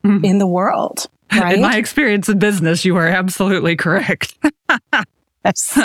mm. 0.05 0.25
in 0.25 0.39
the 0.39 0.47
world. 0.47 1.07
Right? 1.33 1.55
In 1.55 1.63
my 1.63 1.77
experience 1.77 2.29
in 2.29 2.39
business, 2.39 2.85
you 2.85 2.97
are 2.97 3.07
absolutely 3.07 3.77
correct. 3.77 4.37
yes. 5.45 5.79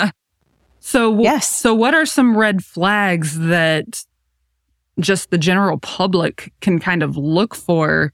So, 0.80 1.20
yes. 1.20 1.56
So 1.56 1.74
what 1.74 1.94
are 1.94 2.06
some 2.06 2.36
red 2.36 2.64
flags 2.64 3.38
that 3.38 4.04
just 5.00 5.30
the 5.30 5.38
general 5.38 5.78
public 5.78 6.52
can 6.60 6.78
kind 6.78 7.02
of 7.02 7.16
look 7.16 7.54
for 7.54 8.12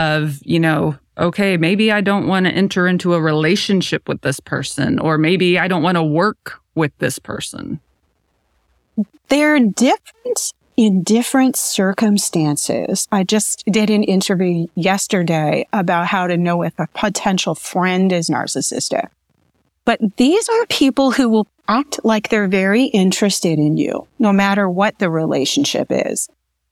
of, 0.00 0.40
you 0.44 0.58
know, 0.58 0.96
okay, 1.18 1.56
maybe 1.56 1.92
I 1.92 2.00
don't 2.00 2.26
want 2.26 2.46
to 2.46 2.52
enter 2.52 2.88
into 2.88 3.14
a 3.14 3.20
relationship 3.20 4.08
with 4.08 4.22
this 4.22 4.40
person, 4.40 4.98
or 4.98 5.18
maybe 5.18 5.58
I 5.58 5.68
don't 5.68 5.82
want 5.82 5.96
to 5.96 6.02
work 6.02 6.60
with 6.74 6.96
this 6.98 7.18
person? 7.18 7.80
They're 9.28 9.60
different 9.60 10.54
in 10.76 11.02
different 11.02 11.56
circumstances. 11.56 13.06
I 13.12 13.22
just 13.22 13.64
did 13.66 13.90
an 13.90 14.02
interview 14.02 14.66
yesterday 14.74 15.66
about 15.72 16.06
how 16.06 16.26
to 16.26 16.38
know 16.38 16.62
if 16.62 16.72
a 16.78 16.88
potential 16.94 17.54
friend 17.54 18.10
is 18.12 18.30
narcissistic. 18.30 19.08
But 19.84 20.00
these 20.16 20.48
are 20.48 20.66
people 20.66 21.10
who 21.10 21.28
will 21.28 21.46
act 21.68 22.00
like 22.02 22.30
they're 22.30 22.48
very 22.48 22.84
interested 22.84 23.58
in 23.58 23.76
you, 23.76 24.06
no 24.18 24.32
matter 24.32 24.68
what 24.68 24.98
the 24.98 25.10
relationship 25.10 25.88
is. 25.90 26.28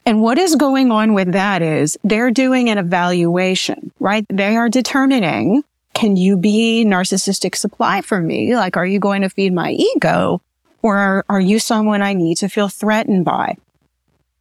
And 0.08 0.22
what 0.22 0.38
is 0.38 0.56
going 0.56 0.90
on 0.90 1.12
with 1.12 1.32
that 1.32 1.60
is 1.60 1.98
they're 2.02 2.30
doing 2.30 2.70
an 2.70 2.78
evaluation, 2.78 3.92
right? 4.00 4.24
They 4.30 4.56
are 4.56 4.70
determining, 4.70 5.64
can 5.92 6.16
you 6.16 6.38
be 6.38 6.82
narcissistic 6.86 7.54
supply 7.54 8.00
for 8.00 8.18
me? 8.18 8.56
Like, 8.56 8.78
are 8.78 8.86
you 8.86 9.00
going 9.00 9.20
to 9.20 9.28
feed 9.28 9.52
my 9.52 9.72
ego? 9.72 10.40
Or 10.80 11.26
are, 11.28 11.40
you 11.40 11.58
someone 11.58 12.00
I 12.00 12.14
need 12.14 12.38
to 12.38 12.48
feel 12.48 12.70
threatened 12.70 13.26
by? 13.26 13.58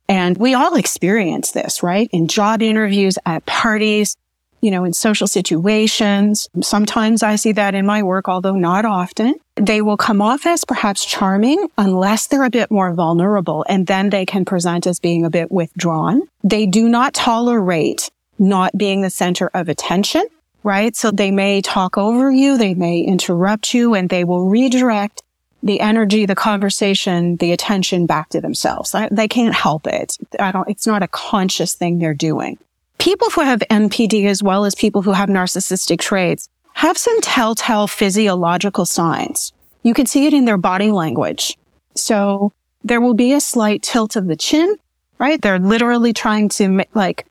And 0.07 0.37
we 0.37 0.53
all 0.53 0.77
experience 0.77 1.51
this, 1.51 1.83
right? 1.83 2.09
In 2.13 2.29
job 2.29 2.61
interviews, 2.61 3.17
at 3.25 3.45
parties, 3.45 4.15
you 4.61 4.71
know, 4.71 4.83
in 4.83 4.93
social 4.93 5.27
situations. 5.27 6.47
Sometimes 6.61 7.23
I 7.23 7.35
see 7.35 7.51
that 7.53 7.75
in 7.75 7.85
my 7.85 8.03
work, 8.03 8.27
although 8.27 8.55
not 8.55 8.85
often. 8.85 9.35
They 9.55 9.81
will 9.81 9.97
come 9.97 10.21
off 10.21 10.45
as 10.45 10.65
perhaps 10.65 11.05
charming 11.05 11.67
unless 11.77 12.27
they're 12.27 12.43
a 12.43 12.49
bit 12.49 12.71
more 12.71 12.93
vulnerable 12.93 13.65
and 13.67 13.87
then 13.87 14.09
they 14.09 14.25
can 14.25 14.45
present 14.45 14.85
as 14.87 14.99
being 14.99 15.25
a 15.25 15.29
bit 15.29 15.51
withdrawn. 15.51 16.21
They 16.43 16.65
do 16.65 16.87
not 16.87 17.13
tolerate 17.13 18.09
not 18.39 18.77
being 18.77 19.01
the 19.01 19.09
center 19.09 19.49
of 19.53 19.67
attention, 19.67 20.23
right? 20.63 20.95
So 20.95 21.09
they 21.09 21.31
may 21.31 21.61
talk 21.61 21.97
over 21.97 22.31
you. 22.31 22.57
They 22.57 22.75
may 22.75 22.99
interrupt 22.99 23.73
you 23.73 23.95
and 23.95 24.09
they 24.09 24.23
will 24.23 24.47
redirect 24.47 25.23
the 25.63 25.79
energy, 25.79 26.27
the 26.27 26.35
conversation, 26.35 27.37
the 27.37 27.51
attention 27.51 28.05
back 28.05 28.29
to 28.29 28.41
themselves. 28.41 28.95
They 29.09 29.27
can't 29.27 29.55
help 29.55 29.87
it. 29.87 30.17
I 30.39 30.51
don't, 30.51 30.69
it's 30.69 30.85
not 30.85 31.01
a 31.01 31.07
conscious 31.07 31.73
thing 31.73 31.97
they're 31.97 32.13
doing 32.13 32.59
people 32.97 33.29
who 33.29 33.41
have 33.41 33.59
NPD 33.69 34.25
as 34.25 34.41
well 34.41 34.65
as 34.65 34.75
people 34.75 35.01
who 35.01 35.11
have 35.11 35.29
narcissistic 35.29 35.99
traits 35.99 36.49
have 36.73 36.97
some 36.97 37.19
telltale 37.21 37.87
physiological 37.87 38.85
signs. 38.85 39.53
You 39.83 39.93
can 39.93 40.05
see 40.05 40.27
it 40.27 40.33
in 40.33 40.45
their 40.45 40.57
body 40.57 40.91
language. 40.91 41.57
So 41.95 42.53
there 42.83 43.01
will 43.01 43.13
be 43.13 43.33
a 43.33 43.41
slight 43.41 43.81
tilt 43.81 44.15
of 44.15 44.27
the 44.27 44.35
chin, 44.35 44.75
right? 45.17 45.41
They're 45.41 45.59
literally 45.59 46.13
trying 46.13 46.49
to 46.49 46.85
like 46.93 47.25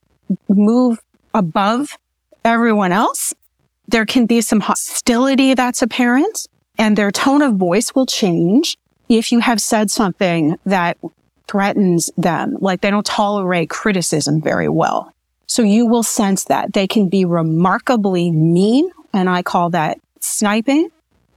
move 0.49 1.01
above 1.35 1.97
everyone 2.45 2.93
else. 2.93 3.35
There 3.89 4.07
can 4.07 4.27
be 4.27 4.41
some 4.41 4.61
hostility 4.61 5.55
that's 5.55 5.83
apparent 5.83 6.49
and 6.79 6.97
their 6.97 7.11
tone 7.11 7.43
of 7.43 7.55
voice 7.57 7.95
will 7.95 8.07
change 8.07 8.77
if 9.09 9.33
you 9.33 9.41
have 9.41 9.61
said 9.61 9.91
something 9.91 10.59
that 10.67 10.99
threatens 11.47 12.11
them, 12.17 12.57
like 12.61 12.81
they 12.81 12.91
don't 12.91 13.07
tolerate 13.07 13.71
criticism 13.71 14.43
very 14.43 14.69
well. 14.69 15.13
So 15.47 15.63
you 15.63 15.87
will 15.87 16.03
sense 16.03 16.45
that 16.45 16.73
they 16.73 16.87
can 16.87 17.09
be 17.09 17.25
remarkably 17.25 18.31
mean. 18.31 18.91
And 19.13 19.29
I 19.29 19.43
call 19.43 19.71
that 19.71 19.99
sniping. 20.21 20.91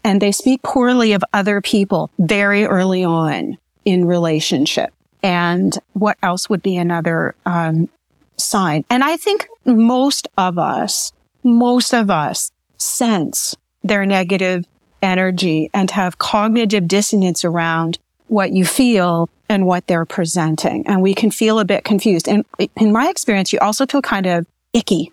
And 0.04 0.22
they 0.22 0.32
speak 0.32 0.62
poorly 0.62 1.14
of 1.14 1.24
other 1.34 1.62
people 1.62 2.10
very 2.18 2.66
early 2.66 3.04
on 3.04 3.58
in 3.86 4.06
relationship. 4.06 4.94
And 5.22 5.78
what 5.94 6.18
else 6.24 6.50
would 6.50 6.64
be 6.64 6.78
another 6.78 7.36
um, 7.46 7.90
sign? 8.38 8.86
And 8.90 9.04
I 9.04 9.18
think 9.18 9.48
most 9.66 10.28
of 10.38 10.58
us, 10.58 11.12
most 11.44 11.94
of 11.94 12.10
us 12.10 12.52
sense 12.78 13.56
their 13.84 14.06
negative 14.06 14.66
energy 15.02 15.70
and 15.74 15.92
have 15.92 16.18
cognitive 16.18 16.88
dissonance 16.88 17.44
around 17.44 18.00
what 18.28 18.52
you 18.52 18.66
feel 18.66 19.30
and 19.50 19.66
what 19.66 19.88
they're 19.88 20.06
presenting. 20.06 20.86
And 20.88 21.02
we 21.02 21.14
can 21.14 21.32
feel 21.32 21.60
a 21.60 21.66
bit 21.66 21.84
confused. 21.84 22.30
And 22.30 22.46
in 22.78 22.92
my 22.92 23.10
experience, 23.10 23.52
you 23.52 23.60
also 23.60 23.86
feel 23.86 24.02
kind 24.02 24.28
of 24.28 24.46
icky 24.74 25.12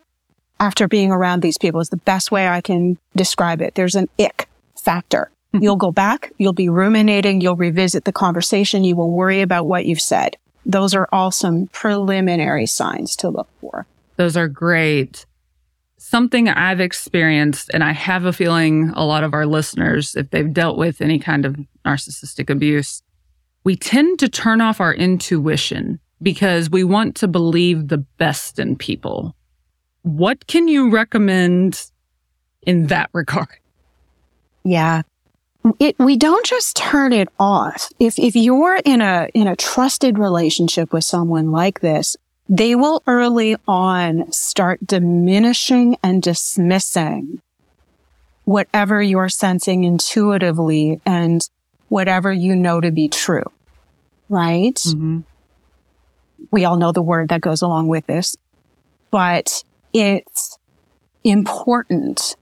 after 0.60 0.86
being 0.86 1.10
around 1.10 1.40
these 1.40 1.58
people 1.58 1.80
is 1.80 1.88
the 1.88 1.96
best 1.96 2.30
way 2.30 2.46
I 2.46 2.60
can 2.60 2.98
describe 3.14 3.60
it. 3.62 3.74
There's 3.74 3.94
an 3.94 4.08
ick 4.18 4.48
factor. 4.76 5.30
Mm-hmm. 5.54 5.64
You'll 5.64 5.76
go 5.76 5.90
back, 5.90 6.32
you'll 6.38 6.52
be 6.52 6.68
ruminating, 6.68 7.40
you'll 7.40 7.56
revisit 7.56 8.04
the 8.04 8.12
conversation, 8.12 8.84
you 8.84 8.96
will 8.96 9.10
worry 9.10 9.40
about 9.40 9.66
what 9.66 9.86
you've 9.86 10.00
said. 10.00 10.36
Those 10.64 10.94
are 10.94 11.08
all 11.12 11.30
some 11.30 11.68
preliminary 11.68 12.66
signs 12.66 13.16
to 13.16 13.28
look 13.28 13.48
for. 13.60 13.86
Those 14.16 14.36
are 14.36 14.48
great. 14.48 15.26
Something 15.98 16.48
I've 16.48 16.80
experienced, 16.80 17.70
and 17.72 17.84
I 17.84 17.92
have 17.92 18.24
a 18.24 18.32
feeling 18.32 18.90
a 18.94 19.04
lot 19.04 19.24
of 19.24 19.34
our 19.34 19.46
listeners, 19.46 20.14
if 20.14 20.30
they've 20.30 20.52
dealt 20.52 20.78
with 20.78 21.00
any 21.00 21.18
kind 21.18 21.44
of 21.44 21.56
narcissistic 21.84 22.50
abuse, 22.50 23.02
we 23.66 23.74
tend 23.74 24.20
to 24.20 24.28
turn 24.28 24.60
off 24.60 24.80
our 24.80 24.94
intuition 24.94 25.98
because 26.22 26.70
we 26.70 26.84
want 26.84 27.16
to 27.16 27.26
believe 27.26 27.88
the 27.88 27.98
best 27.98 28.60
in 28.60 28.76
people. 28.76 29.34
What 30.02 30.46
can 30.46 30.68
you 30.68 30.88
recommend 30.88 31.90
in 32.62 32.86
that 32.86 33.10
regard? 33.12 33.58
Yeah. 34.62 35.02
It, 35.80 35.98
we 35.98 36.16
don't 36.16 36.46
just 36.46 36.76
turn 36.76 37.12
it 37.12 37.28
off. 37.40 37.88
If, 37.98 38.20
if 38.20 38.36
you're 38.36 38.80
in 38.84 39.00
a, 39.00 39.28
in 39.34 39.48
a 39.48 39.56
trusted 39.56 40.16
relationship 40.16 40.92
with 40.92 41.02
someone 41.02 41.50
like 41.50 41.80
this, 41.80 42.16
they 42.48 42.76
will 42.76 43.02
early 43.08 43.56
on 43.66 44.30
start 44.30 44.86
diminishing 44.86 45.96
and 46.04 46.22
dismissing 46.22 47.42
whatever 48.44 49.02
you're 49.02 49.28
sensing 49.28 49.82
intuitively 49.82 51.00
and 51.04 51.50
whatever 51.88 52.32
you 52.32 52.54
know 52.54 52.80
to 52.80 52.92
be 52.92 53.08
true 53.08 53.42
right? 54.28 54.74
Mm-hmm. 54.74 55.20
We 56.50 56.64
all 56.64 56.76
know 56.76 56.92
the 56.92 57.02
word 57.02 57.30
that 57.30 57.40
goes 57.40 57.62
along 57.62 57.88
with 57.88 58.06
this, 58.06 58.36
but 59.10 59.64
it's 59.92 60.58
important 61.24 62.36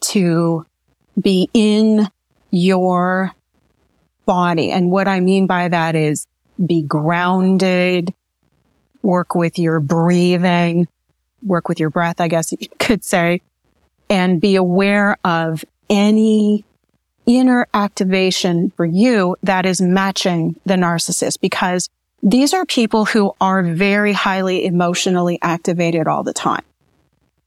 to 0.00 0.66
be 1.20 1.48
in 1.52 2.08
your 2.50 3.32
body. 4.24 4.70
And 4.70 4.90
what 4.90 5.08
I 5.08 5.20
mean 5.20 5.46
by 5.46 5.68
that 5.68 5.94
is 5.94 6.26
be 6.64 6.82
grounded, 6.82 8.14
work 9.02 9.34
with 9.34 9.58
your 9.58 9.80
breathing, 9.80 10.86
work 11.42 11.68
with 11.68 11.80
your 11.80 11.90
breath, 11.90 12.20
I 12.20 12.28
guess 12.28 12.52
you 12.52 12.68
could 12.78 13.04
say, 13.04 13.42
and 14.08 14.40
be 14.40 14.56
aware 14.56 15.16
of 15.24 15.64
any 15.90 16.64
inner 17.26 17.66
activation 17.74 18.70
for 18.70 18.84
you 18.84 19.36
that 19.42 19.66
is 19.66 19.80
matching 19.80 20.56
the 20.64 20.74
narcissist 20.74 21.40
because 21.40 21.88
these 22.22 22.54
are 22.54 22.64
people 22.64 23.04
who 23.04 23.34
are 23.40 23.62
very 23.62 24.12
highly 24.12 24.64
emotionally 24.64 25.38
activated 25.42 26.06
all 26.06 26.22
the 26.22 26.32
time. 26.32 26.62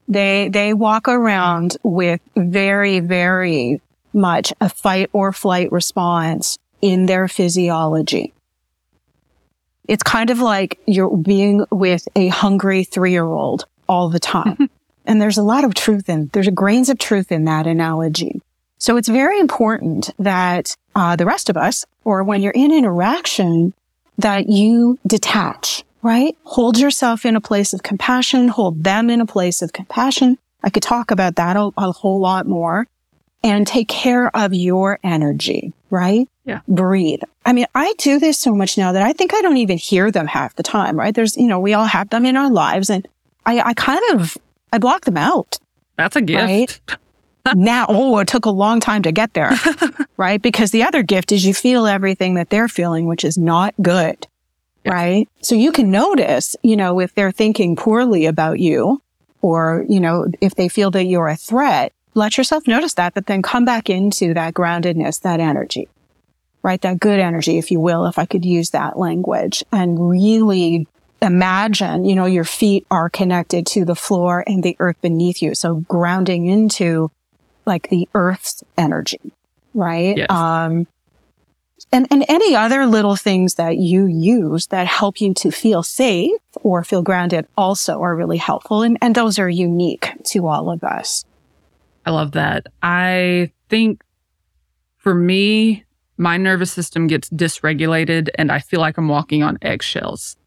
They, 0.07 0.49
they 0.49 0.73
walk 0.73 1.07
around 1.07 1.77
with 1.83 2.21
very, 2.35 2.99
very 2.99 3.81
much 4.13 4.53
a 4.61 4.69
fight 4.69 5.09
or 5.13 5.31
flight 5.31 5.71
response 5.71 6.57
in 6.81 7.05
their 7.05 7.27
physiology. 7.27 8.33
It's 9.87 10.03
kind 10.03 10.29
of 10.29 10.39
like 10.39 10.79
you're 10.85 11.15
being 11.15 11.65
with 11.71 12.07
a 12.15 12.27
hungry 12.29 12.83
three 12.83 13.11
year 13.11 13.25
old 13.25 13.65
all 13.87 14.09
the 14.09 14.19
time. 14.19 14.69
and 15.05 15.21
there's 15.21 15.37
a 15.37 15.43
lot 15.43 15.63
of 15.63 15.73
truth 15.73 16.09
in, 16.09 16.29
there's 16.33 16.49
grains 16.49 16.89
of 16.89 16.97
truth 16.97 17.31
in 17.31 17.45
that 17.45 17.67
analogy. 17.67 18.41
So 18.85 18.97
it's 18.97 19.09
very 19.09 19.39
important 19.39 20.11
that 20.19 20.77
uh, 20.95 21.15
the 21.15 21.25
rest 21.25 21.49
of 21.49 21.57
us, 21.57 21.87
or 22.03 22.23
when 22.23 22.43
you're 22.43 22.51
in 22.51 22.71
interaction, 22.71 23.73
that 24.19 24.47
you 24.47 24.99
detach, 25.07 25.83
right? 26.03 26.37
Hold 26.43 26.77
yourself 26.77 27.25
in 27.25 27.35
a 27.35 27.41
place 27.41 27.73
of 27.73 27.81
compassion, 27.81 28.47
hold 28.47 28.83
them 28.83 29.09
in 29.09 29.21
a 29.21 29.25
place 29.25 29.63
of 29.63 29.73
compassion. 29.73 30.37
I 30.61 30.69
could 30.69 30.83
talk 30.83 31.09
about 31.09 31.37
that 31.37 31.57
a, 31.57 31.71
a 31.75 31.91
whole 31.93 32.19
lot 32.19 32.45
more 32.45 32.85
and 33.43 33.65
take 33.65 33.87
care 33.87 34.29
of 34.37 34.53
your 34.53 34.99
energy, 35.03 35.73
right? 35.89 36.29
Yeah. 36.43 36.59
Breathe. 36.67 37.21
I 37.43 37.53
mean, 37.53 37.65
I 37.73 37.95
do 37.97 38.19
this 38.19 38.37
so 38.37 38.53
much 38.53 38.77
now 38.77 38.91
that 38.91 39.01
I 39.01 39.13
think 39.13 39.33
I 39.33 39.41
don't 39.41 39.57
even 39.57 39.79
hear 39.79 40.11
them 40.11 40.27
half 40.27 40.55
the 40.57 40.61
time, 40.61 40.95
right? 40.95 41.15
There's, 41.15 41.35
you 41.37 41.47
know, 41.47 41.59
we 41.59 41.73
all 41.73 41.85
have 41.85 42.11
them 42.11 42.23
in 42.23 42.37
our 42.37 42.51
lives 42.51 42.91
and 42.91 43.07
I, 43.47 43.61
I 43.61 43.73
kind 43.73 44.03
of, 44.11 44.37
I 44.71 44.77
block 44.77 45.05
them 45.05 45.17
out. 45.17 45.57
That's 45.97 46.15
a 46.15 46.21
gift. 46.21 46.43
Right? 46.43 46.97
Now, 47.53 47.85
oh, 47.89 48.17
it 48.19 48.27
took 48.27 48.45
a 48.45 48.51
long 48.51 48.79
time 48.79 49.03
to 49.03 49.11
get 49.11 49.33
there, 49.33 49.51
right? 50.17 50.41
Because 50.41 50.71
the 50.71 50.83
other 50.83 51.03
gift 51.03 51.31
is 51.31 51.45
you 51.45 51.53
feel 51.53 51.85
everything 51.85 52.35
that 52.35 52.49
they're 52.49 52.67
feeling, 52.67 53.05
which 53.05 53.23
is 53.23 53.37
not 53.37 53.75
good, 53.81 54.27
yes. 54.83 54.91
right? 54.91 55.29
So 55.41 55.55
you 55.55 55.71
can 55.71 55.91
notice, 55.91 56.55
you 56.63 56.75
know, 56.75 56.99
if 56.99 57.13
they're 57.13 57.31
thinking 57.31 57.75
poorly 57.75 58.25
about 58.25 58.59
you 58.59 59.01
or, 59.41 59.85
you 59.87 59.99
know, 59.99 60.27
if 60.41 60.55
they 60.55 60.69
feel 60.69 60.91
that 60.91 61.05
you're 61.05 61.27
a 61.27 61.35
threat, 61.35 61.93
let 62.15 62.37
yourself 62.37 62.67
notice 62.67 62.93
that, 62.93 63.13
but 63.13 63.27
then 63.27 63.41
come 63.41 63.65
back 63.65 63.89
into 63.89 64.33
that 64.33 64.53
groundedness, 64.53 65.21
that 65.21 65.39
energy, 65.39 65.89
right? 66.63 66.81
That 66.81 66.99
good 66.99 67.19
energy, 67.19 67.57
if 67.57 67.69
you 67.71 67.79
will, 67.79 68.05
if 68.05 68.17
I 68.17 68.25
could 68.25 68.45
use 68.45 68.71
that 68.71 68.97
language 68.97 69.63
and 69.71 70.09
really 70.09 70.87
imagine, 71.21 72.05
you 72.05 72.15
know, 72.15 72.25
your 72.25 72.43
feet 72.43 72.85
are 72.89 73.09
connected 73.09 73.65
to 73.67 73.85
the 73.85 73.95
floor 73.95 74.43
and 74.47 74.63
the 74.63 74.75
earth 74.79 74.99
beneath 75.01 75.41
you. 75.41 75.55
So 75.55 75.75
grounding 75.75 76.45
into 76.47 77.11
like 77.65 77.89
the 77.89 78.07
earth's 78.13 78.63
energy, 78.77 79.33
right? 79.73 80.17
Yes. 80.17 80.29
Um, 80.29 80.87
and, 81.91 82.07
and 82.09 82.25
any 82.27 82.55
other 82.55 82.85
little 82.85 83.15
things 83.15 83.55
that 83.55 83.77
you 83.77 84.05
use 84.05 84.67
that 84.67 84.87
help 84.87 85.21
you 85.21 85.33
to 85.35 85.51
feel 85.51 85.83
safe 85.83 86.31
or 86.55 86.83
feel 86.83 87.01
grounded 87.01 87.47
also 87.57 88.01
are 88.01 88.15
really 88.15 88.37
helpful. 88.37 88.81
And, 88.81 88.97
and 89.01 89.15
those 89.15 89.39
are 89.39 89.49
unique 89.49 90.11
to 90.31 90.47
all 90.47 90.69
of 90.69 90.83
us. 90.83 91.25
I 92.05 92.11
love 92.11 92.31
that. 92.31 92.67
I 92.81 93.51
think 93.69 94.03
for 94.97 95.13
me, 95.13 95.83
my 96.17 96.37
nervous 96.37 96.71
system 96.71 97.07
gets 97.07 97.29
dysregulated 97.29 98.29
and 98.35 98.51
I 98.51 98.59
feel 98.59 98.79
like 98.79 98.97
I'm 98.97 99.07
walking 99.07 99.43
on 99.43 99.57
eggshells. 99.61 100.37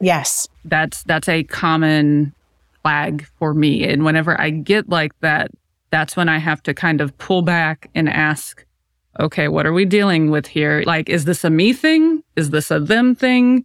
Yes. 0.00 0.48
That's 0.64 1.02
that's 1.04 1.28
a 1.28 1.42
common 1.44 2.34
flag 2.82 3.26
for 3.38 3.52
me. 3.52 3.84
And 3.84 4.04
whenever 4.04 4.40
I 4.40 4.50
get 4.50 4.88
like 4.88 5.12
that, 5.20 5.50
that's 5.90 6.16
when 6.16 6.28
I 6.28 6.38
have 6.38 6.62
to 6.64 6.74
kind 6.74 7.00
of 7.00 7.16
pull 7.18 7.42
back 7.42 7.90
and 7.94 8.08
ask, 8.08 8.64
okay, 9.20 9.48
what 9.48 9.66
are 9.66 9.72
we 9.72 9.84
dealing 9.84 10.30
with 10.30 10.46
here? 10.46 10.82
Like, 10.86 11.08
is 11.08 11.24
this 11.24 11.44
a 11.44 11.50
me 11.50 11.72
thing? 11.72 12.22
Is 12.36 12.50
this 12.50 12.70
a 12.70 12.78
them 12.78 13.14
thing? 13.14 13.64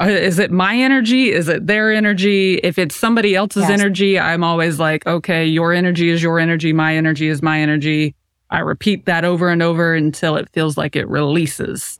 Uh, 0.00 0.06
is 0.06 0.38
it 0.38 0.50
my 0.50 0.76
energy? 0.76 1.32
Is 1.32 1.48
it 1.48 1.66
their 1.66 1.92
energy? 1.92 2.54
If 2.54 2.78
it's 2.78 2.96
somebody 2.96 3.34
else's 3.34 3.62
yes. 3.62 3.80
energy, 3.80 4.18
I'm 4.18 4.44
always 4.44 4.78
like, 4.78 5.06
okay, 5.06 5.46
your 5.46 5.72
energy 5.72 6.10
is 6.10 6.22
your 6.22 6.38
energy. 6.38 6.72
My 6.72 6.96
energy 6.96 7.28
is 7.28 7.42
my 7.42 7.60
energy. 7.60 8.14
I 8.50 8.60
repeat 8.60 9.06
that 9.06 9.24
over 9.24 9.48
and 9.48 9.62
over 9.62 9.94
until 9.94 10.36
it 10.36 10.48
feels 10.50 10.76
like 10.76 10.96
it 10.96 11.08
releases. 11.08 11.98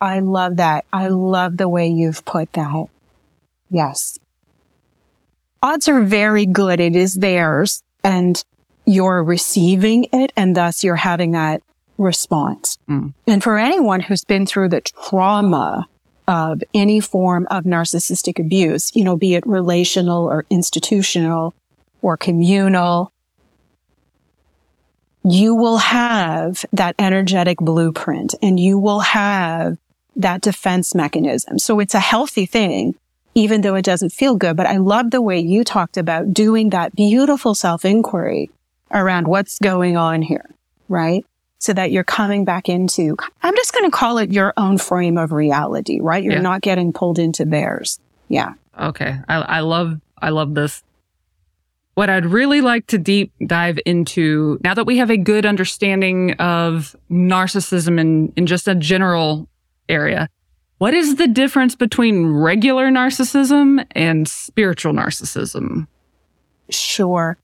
I 0.00 0.20
love 0.20 0.56
that. 0.56 0.84
I 0.92 1.08
love 1.08 1.56
the 1.56 1.68
way 1.68 1.88
you've 1.88 2.24
put 2.24 2.52
that. 2.54 2.86
Yes. 3.70 4.18
Odds 5.62 5.88
are 5.88 6.02
very 6.02 6.46
good. 6.46 6.80
It 6.80 6.96
is 6.96 7.14
theirs. 7.14 7.82
And 8.04 8.42
you're 8.88 9.22
receiving 9.22 10.06
it 10.14 10.32
and 10.34 10.56
thus 10.56 10.82
you're 10.82 10.96
having 10.96 11.32
that 11.32 11.62
response. 11.98 12.78
Mm. 12.88 13.12
And 13.26 13.44
for 13.44 13.58
anyone 13.58 14.00
who's 14.00 14.24
been 14.24 14.46
through 14.46 14.70
the 14.70 14.80
trauma 14.80 15.86
of 16.26 16.62
any 16.72 16.98
form 16.98 17.46
of 17.50 17.64
narcissistic 17.64 18.38
abuse, 18.38 18.90
you 18.94 19.04
know, 19.04 19.16
be 19.16 19.34
it 19.34 19.46
relational 19.46 20.24
or 20.24 20.46
institutional 20.48 21.54
or 22.00 22.16
communal, 22.16 23.12
you 25.22 25.54
will 25.54 25.78
have 25.78 26.64
that 26.72 26.94
energetic 26.98 27.58
blueprint 27.58 28.34
and 28.40 28.58
you 28.58 28.78
will 28.78 29.00
have 29.00 29.76
that 30.16 30.40
defense 30.40 30.94
mechanism. 30.94 31.58
So 31.58 31.78
it's 31.78 31.94
a 31.94 32.00
healthy 32.00 32.46
thing, 32.46 32.94
even 33.34 33.60
though 33.60 33.74
it 33.74 33.84
doesn't 33.84 34.12
feel 34.12 34.34
good. 34.36 34.56
But 34.56 34.66
I 34.66 34.78
love 34.78 35.10
the 35.10 35.20
way 35.20 35.38
you 35.38 35.62
talked 35.62 35.98
about 35.98 36.32
doing 36.32 36.70
that 36.70 36.96
beautiful 36.96 37.54
self 37.54 37.84
inquiry 37.84 38.50
around 38.90 39.28
what's 39.28 39.58
going 39.58 39.96
on 39.96 40.22
here, 40.22 40.48
right? 40.88 41.24
So 41.58 41.72
that 41.72 41.90
you're 41.90 42.04
coming 42.04 42.44
back 42.44 42.68
into, 42.68 43.16
I'm 43.42 43.56
just 43.56 43.72
going 43.72 43.84
to 43.84 43.90
call 43.90 44.18
it 44.18 44.30
your 44.30 44.54
own 44.56 44.78
frame 44.78 45.18
of 45.18 45.32
reality, 45.32 46.00
right? 46.00 46.22
You're 46.22 46.34
yeah. 46.34 46.40
not 46.40 46.60
getting 46.60 46.92
pulled 46.92 47.18
into 47.18 47.44
theirs. 47.44 47.98
Yeah. 48.28 48.54
Okay. 48.78 49.18
I, 49.28 49.36
I 49.36 49.60
love, 49.60 50.00
I 50.20 50.30
love 50.30 50.54
this. 50.54 50.84
What 51.94 52.08
I'd 52.08 52.26
really 52.26 52.60
like 52.60 52.86
to 52.88 52.98
deep 52.98 53.32
dive 53.44 53.80
into 53.84 54.60
now 54.62 54.74
that 54.74 54.86
we 54.86 54.98
have 54.98 55.10
a 55.10 55.16
good 55.16 55.44
understanding 55.44 56.34
of 56.34 56.94
narcissism 57.10 57.98
in, 57.98 58.32
in 58.36 58.46
just 58.46 58.68
a 58.68 58.76
general 58.76 59.48
area, 59.88 60.28
what 60.78 60.94
is 60.94 61.16
the 61.16 61.26
difference 61.26 61.74
between 61.74 62.26
regular 62.26 62.88
narcissism 62.88 63.84
and 63.92 64.28
spiritual 64.28 64.92
narcissism? 64.92 65.88
Sure. 66.70 67.36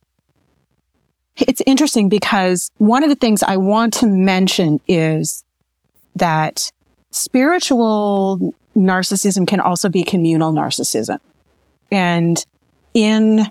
It's 1.36 1.62
interesting 1.66 2.08
because 2.08 2.70
one 2.78 3.02
of 3.02 3.08
the 3.08 3.16
things 3.16 3.42
I 3.42 3.56
want 3.56 3.94
to 3.94 4.06
mention 4.06 4.80
is 4.86 5.44
that 6.14 6.70
spiritual 7.10 8.54
narcissism 8.76 9.46
can 9.46 9.60
also 9.60 9.88
be 9.88 10.04
communal 10.04 10.52
narcissism. 10.52 11.18
And 11.90 12.44
in 12.92 13.50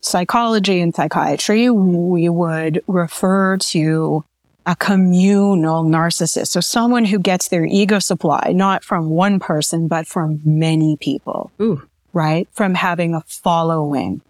psychology 0.00 0.80
and 0.80 0.94
psychiatry, 0.94 1.70
we 1.70 2.28
would 2.28 2.82
refer 2.86 3.56
to 3.56 4.24
a 4.66 4.76
communal 4.76 5.84
narcissist. 5.84 6.48
So 6.48 6.60
someone 6.60 7.04
who 7.04 7.18
gets 7.18 7.48
their 7.48 7.64
ego 7.64 7.98
supply, 7.98 8.52
not 8.54 8.84
from 8.84 9.10
one 9.10 9.40
person, 9.40 9.88
but 9.88 10.06
from 10.06 10.40
many 10.44 10.96
people. 10.96 11.50
Ooh. 11.60 11.82
Right? 12.12 12.48
From 12.52 12.74
having 12.74 13.14
a 13.14 13.22
following. 13.22 14.20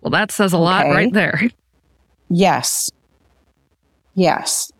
Well, 0.00 0.10
that 0.10 0.32
says 0.32 0.52
a 0.52 0.56
okay. 0.56 0.64
lot 0.64 0.86
right 0.86 1.12
there. 1.12 1.50
Yes. 2.32 2.92
Yes. 4.14 4.70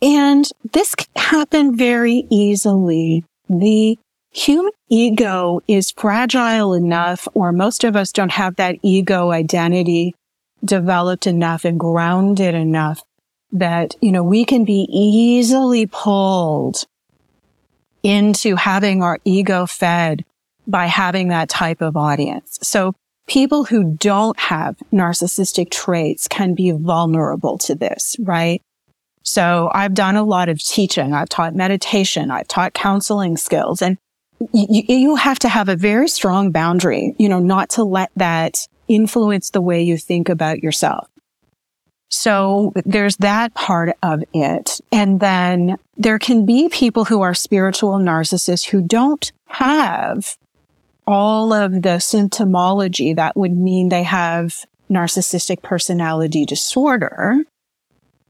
And 0.00 0.48
this 0.72 0.94
can 0.94 1.08
happen 1.14 1.76
very 1.76 2.26
easily. 2.30 3.22
The 3.50 3.98
human 4.30 4.72
ego 4.88 5.60
is 5.68 5.90
fragile 5.90 6.72
enough, 6.72 7.28
or 7.34 7.52
most 7.52 7.84
of 7.84 7.96
us 7.96 8.12
don't 8.12 8.32
have 8.32 8.56
that 8.56 8.76
ego 8.82 9.30
identity 9.30 10.14
developed 10.64 11.26
enough 11.26 11.66
and 11.66 11.78
grounded 11.78 12.54
enough 12.54 13.02
that, 13.52 13.94
you 14.00 14.10
know, 14.10 14.24
we 14.24 14.46
can 14.46 14.64
be 14.64 14.88
easily 14.90 15.86
pulled 15.86 16.84
into 18.02 18.56
having 18.56 19.02
our 19.02 19.18
ego 19.24 19.66
fed 19.66 20.24
by 20.66 20.86
having 20.86 21.28
that 21.28 21.48
type 21.48 21.80
of 21.82 21.96
audience. 21.96 22.58
So 22.62 22.94
people 23.26 23.64
who 23.64 23.94
don't 23.94 24.38
have 24.38 24.76
narcissistic 24.92 25.70
traits 25.70 26.28
can 26.28 26.54
be 26.54 26.70
vulnerable 26.70 27.58
to 27.58 27.74
this, 27.74 28.16
right? 28.20 28.62
So 29.22 29.70
I've 29.72 29.94
done 29.94 30.16
a 30.16 30.24
lot 30.24 30.48
of 30.48 30.62
teaching. 30.62 31.14
I've 31.14 31.30
taught 31.30 31.54
meditation. 31.54 32.30
I've 32.30 32.48
taught 32.48 32.74
counseling 32.74 33.36
skills 33.36 33.80
and 33.80 33.96
you, 34.52 34.82
you 34.88 35.14
have 35.16 35.38
to 35.40 35.48
have 35.48 35.68
a 35.68 35.76
very 35.76 36.08
strong 36.08 36.50
boundary, 36.50 37.14
you 37.18 37.28
know, 37.28 37.38
not 37.38 37.70
to 37.70 37.84
let 37.84 38.10
that 38.16 38.58
influence 38.88 39.50
the 39.50 39.62
way 39.62 39.82
you 39.82 39.96
think 39.96 40.28
about 40.28 40.62
yourself. 40.62 41.08
So 42.10 42.72
there's 42.84 43.16
that 43.18 43.54
part 43.54 43.96
of 44.02 44.22
it. 44.32 44.80
And 44.92 45.20
then 45.20 45.78
there 45.96 46.18
can 46.18 46.44
be 46.44 46.68
people 46.68 47.04
who 47.04 47.22
are 47.22 47.34
spiritual 47.34 47.94
narcissists 47.98 48.68
who 48.68 48.82
don't 48.82 49.32
have 49.46 50.36
all 51.06 51.52
of 51.52 51.72
the 51.72 51.98
symptomology 51.98 53.14
that 53.16 53.36
would 53.36 53.52
mean 53.52 53.88
they 53.88 54.02
have 54.02 54.64
narcissistic 54.90 55.62
personality 55.62 56.44
disorder. 56.44 57.36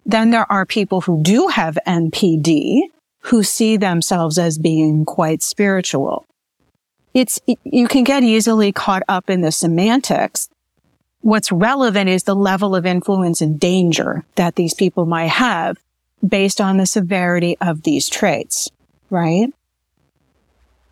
Then 0.07 0.31
there 0.31 0.51
are 0.51 0.67
people 0.67 1.03
who 1.03 1.23
do 1.23 1.49
have 1.49 1.79
NPD 1.87 2.83
who 3.21 3.43
see 3.43 3.77
themselves 3.77 4.39
as 4.39 4.59
being 4.59 5.05
quite 5.05 5.43
spiritual. 5.43 6.27
It's, 7.15 7.41
you 7.65 7.89
can 7.89 8.05
get 8.05 8.23
easily 8.23 8.73
caught 8.73 9.03
up 9.09 9.31
in 9.31 9.41
the 9.41 9.53
semantics. 9.53 10.49
What's 11.21 11.51
relevant 11.51 12.11
is 12.11 12.25
the 12.25 12.35
level 12.35 12.77
of 12.77 12.85
influence 12.85 13.41
and 13.41 13.59
danger 13.59 14.25
that 14.35 14.57
these 14.57 14.75
people 14.75 15.07
might 15.07 15.31
have 15.31 15.79
based 16.27 16.61
on 16.61 16.77
the 16.77 16.87
severity 16.87 17.57
of 17.61 17.83
these 17.83 18.09
traits, 18.09 18.69
right? 19.11 19.53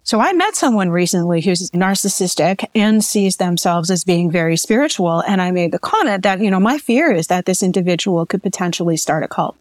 So 0.05 0.21
I 0.21 0.33
met 0.33 0.57
someone 0.57 0.91
recently 0.91 1.41
who's 1.41 1.71
narcissistic 1.71 2.69
and 2.75 3.05
sees 3.05 3.37
themselves 3.37 3.91
as 3.91 4.03
being 4.03 4.31
very 4.31 4.57
spiritual. 4.57 5.21
And 5.21 5.41
I 5.41 5.53
made 5.53 5.73
the 5.73 5.79
comment 5.79 6.25
that, 6.25 6.41
you 6.41 6.51
know, 6.51 6.59
my 6.59 6.79
fear 6.79 7.13
is 7.13 7.29
that 7.29 7.47
this 7.47 7.63
individual 7.63 8.27
could 8.27 8.43
potentially 8.43 8.97
start 8.97 9.23
a 9.23 9.29
cult. 9.29 9.57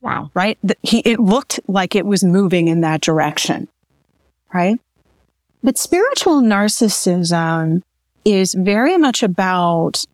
Wow. 0.00 0.30
Right. 0.34 0.58
He, 0.82 1.00
it 1.00 1.20
looked 1.20 1.60
like 1.66 1.94
it 1.94 2.06
was 2.06 2.24
moving 2.24 2.68
in 2.68 2.80
that 2.80 3.02
direction. 3.02 3.68
Right. 4.52 4.80
But 5.62 5.78
spiritual 5.78 6.40
narcissism 6.42 7.82
is 8.24 8.54
very 8.54 8.96
much 8.96 9.22
about 9.22 10.04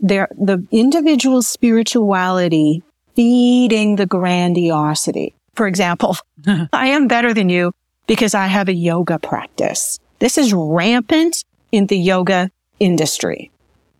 their, 0.00 0.28
the 0.32 0.66
individual 0.70 1.42
spirituality 1.42 2.82
feeding 3.14 3.96
the 3.96 4.06
grandiosity. 4.06 5.34
For 5.54 5.66
example, 5.66 6.16
I 6.46 6.88
am 6.88 7.08
better 7.08 7.34
than 7.34 7.48
you 7.48 7.74
because 8.08 8.34
I 8.34 8.46
have 8.46 8.68
a 8.68 8.74
yoga 8.74 9.20
practice. 9.20 10.00
This 10.18 10.36
is 10.36 10.52
rampant 10.52 11.44
in 11.70 11.86
the 11.86 11.98
yoga 11.98 12.50
industry. 12.80 13.52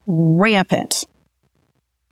Rampant. 0.09 1.05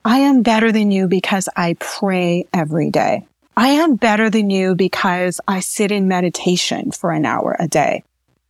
I 0.04 0.18
am 0.18 0.42
better 0.42 0.70
than 0.70 0.92
you 0.92 1.08
because 1.08 1.48
I 1.56 1.74
pray 1.80 2.46
every 2.52 2.90
day. 2.90 3.26
I 3.56 3.68
am 3.68 3.96
better 3.96 4.30
than 4.30 4.50
you 4.50 4.76
because 4.76 5.40
I 5.48 5.58
sit 5.60 5.90
in 5.90 6.06
meditation 6.06 6.92
for 6.92 7.10
an 7.10 7.26
hour 7.26 7.56
a 7.58 7.66
day. 7.66 8.04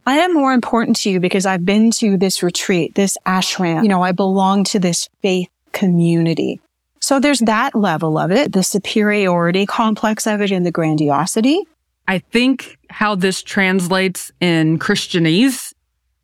I 0.04 0.18
am 0.18 0.34
more 0.34 0.52
important 0.52 0.96
to 0.98 1.10
you 1.10 1.20
because 1.20 1.46
I've 1.46 1.64
been 1.64 1.90
to 1.92 2.18
this 2.18 2.42
retreat, 2.42 2.94
this 2.94 3.16
ashram. 3.26 3.82
You 3.82 3.88
know, 3.88 4.02
I 4.02 4.12
belong 4.12 4.64
to 4.64 4.78
this 4.78 5.08
faith 5.22 5.48
community. 5.72 6.60
So 7.00 7.20
there's 7.20 7.40
that 7.40 7.74
level 7.74 8.18
of 8.18 8.32
it, 8.32 8.52
the 8.52 8.62
superiority 8.62 9.64
complex 9.66 10.26
of 10.26 10.40
it 10.40 10.50
and 10.50 10.66
the 10.66 10.72
grandiosity. 10.72 11.64
I 12.08 12.18
think 12.18 12.78
how 12.88 13.14
this 13.14 13.42
translates 13.42 14.30
in 14.40 14.78
Christianese 14.78 15.72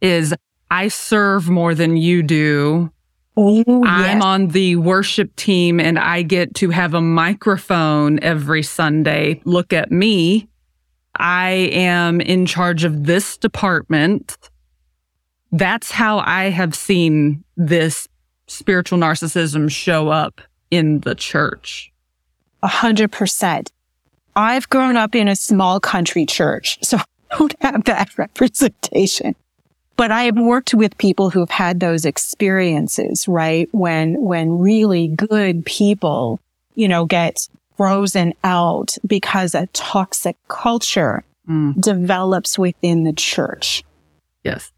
is 0.01 0.35
I 0.71 0.89
serve 0.89 1.49
more 1.49 1.75
than 1.75 1.97
you 1.97 2.23
do. 2.23 2.91
I'm 3.37 3.65
yes. 3.67 4.23
on 4.23 4.49
the 4.49 4.77
worship 4.77 5.35
team 5.37 5.81
and 5.81 5.99
I 5.99 6.23
get 6.23 6.55
to 6.57 6.71
have 6.71 6.95
a 6.95 7.01
microphone 7.01 8.19
every 8.21 8.63
Sunday. 8.63 9.41
Look 9.45 9.73
at 9.73 9.91
me. 9.91 10.49
I 11.17 11.51
am 11.73 12.21
in 12.21 12.47
charge 12.47 12.85
of 12.85 13.05
this 13.05 13.37
department. 13.37 14.37
That's 15.51 15.91
how 15.91 16.19
I 16.19 16.45
have 16.51 16.75
seen 16.75 17.45
this 17.57 18.07
spiritual 18.47 18.99
narcissism 18.99 19.71
show 19.71 20.09
up 20.09 20.41
in 20.71 21.01
the 21.01 21.15
church. 21.15 21.93
A 22.63 22.69
hundred 22.69 23.13
percent. 23.13 23.73
I've 24.35 24.69
grown 24.69 24.97
up 24.97 25.15
in 25.15 25.29
a 25.29 25.37
small 25.37 25.81
country 25.81 26.27
church, 26.27 26.79
so 26.83 26.99
I 27.31 27.39
don't 27.39 27.55
have 27.61 27.85
that 27.85 28.17
representation. 28.19 29.35
But 29.97 30.11
I 30.11 30.25
have 30.25 30.37
worked 30.37 30.75
with 30.75 30.97
people 30.99 31.31
who've 31.31 31.51
had 31.51 31.81
those 31.81 32.05
experiences, 32.05 33.29
right? 33.29 33.69
When, 33.73 34.21
when 34.23 34.59
really 34.59 35.09
good 35.09 35.67
people, 35.67 36.41
you 36.75 36.89
know, 36.89 37.05
get 37.05 37.47
frozen 37.77 38.33
out 38.43 38.97
because 39.07 39.55
a 39.55 39.67
toxic 39.69 40.37
culture 40.49 41.25
mm. 41.49 41.79
develops 41.81 42.59
within 42.59 43.05
the 43.05 43.13
church. 43.13 43.85
Yes. 44.45 44.73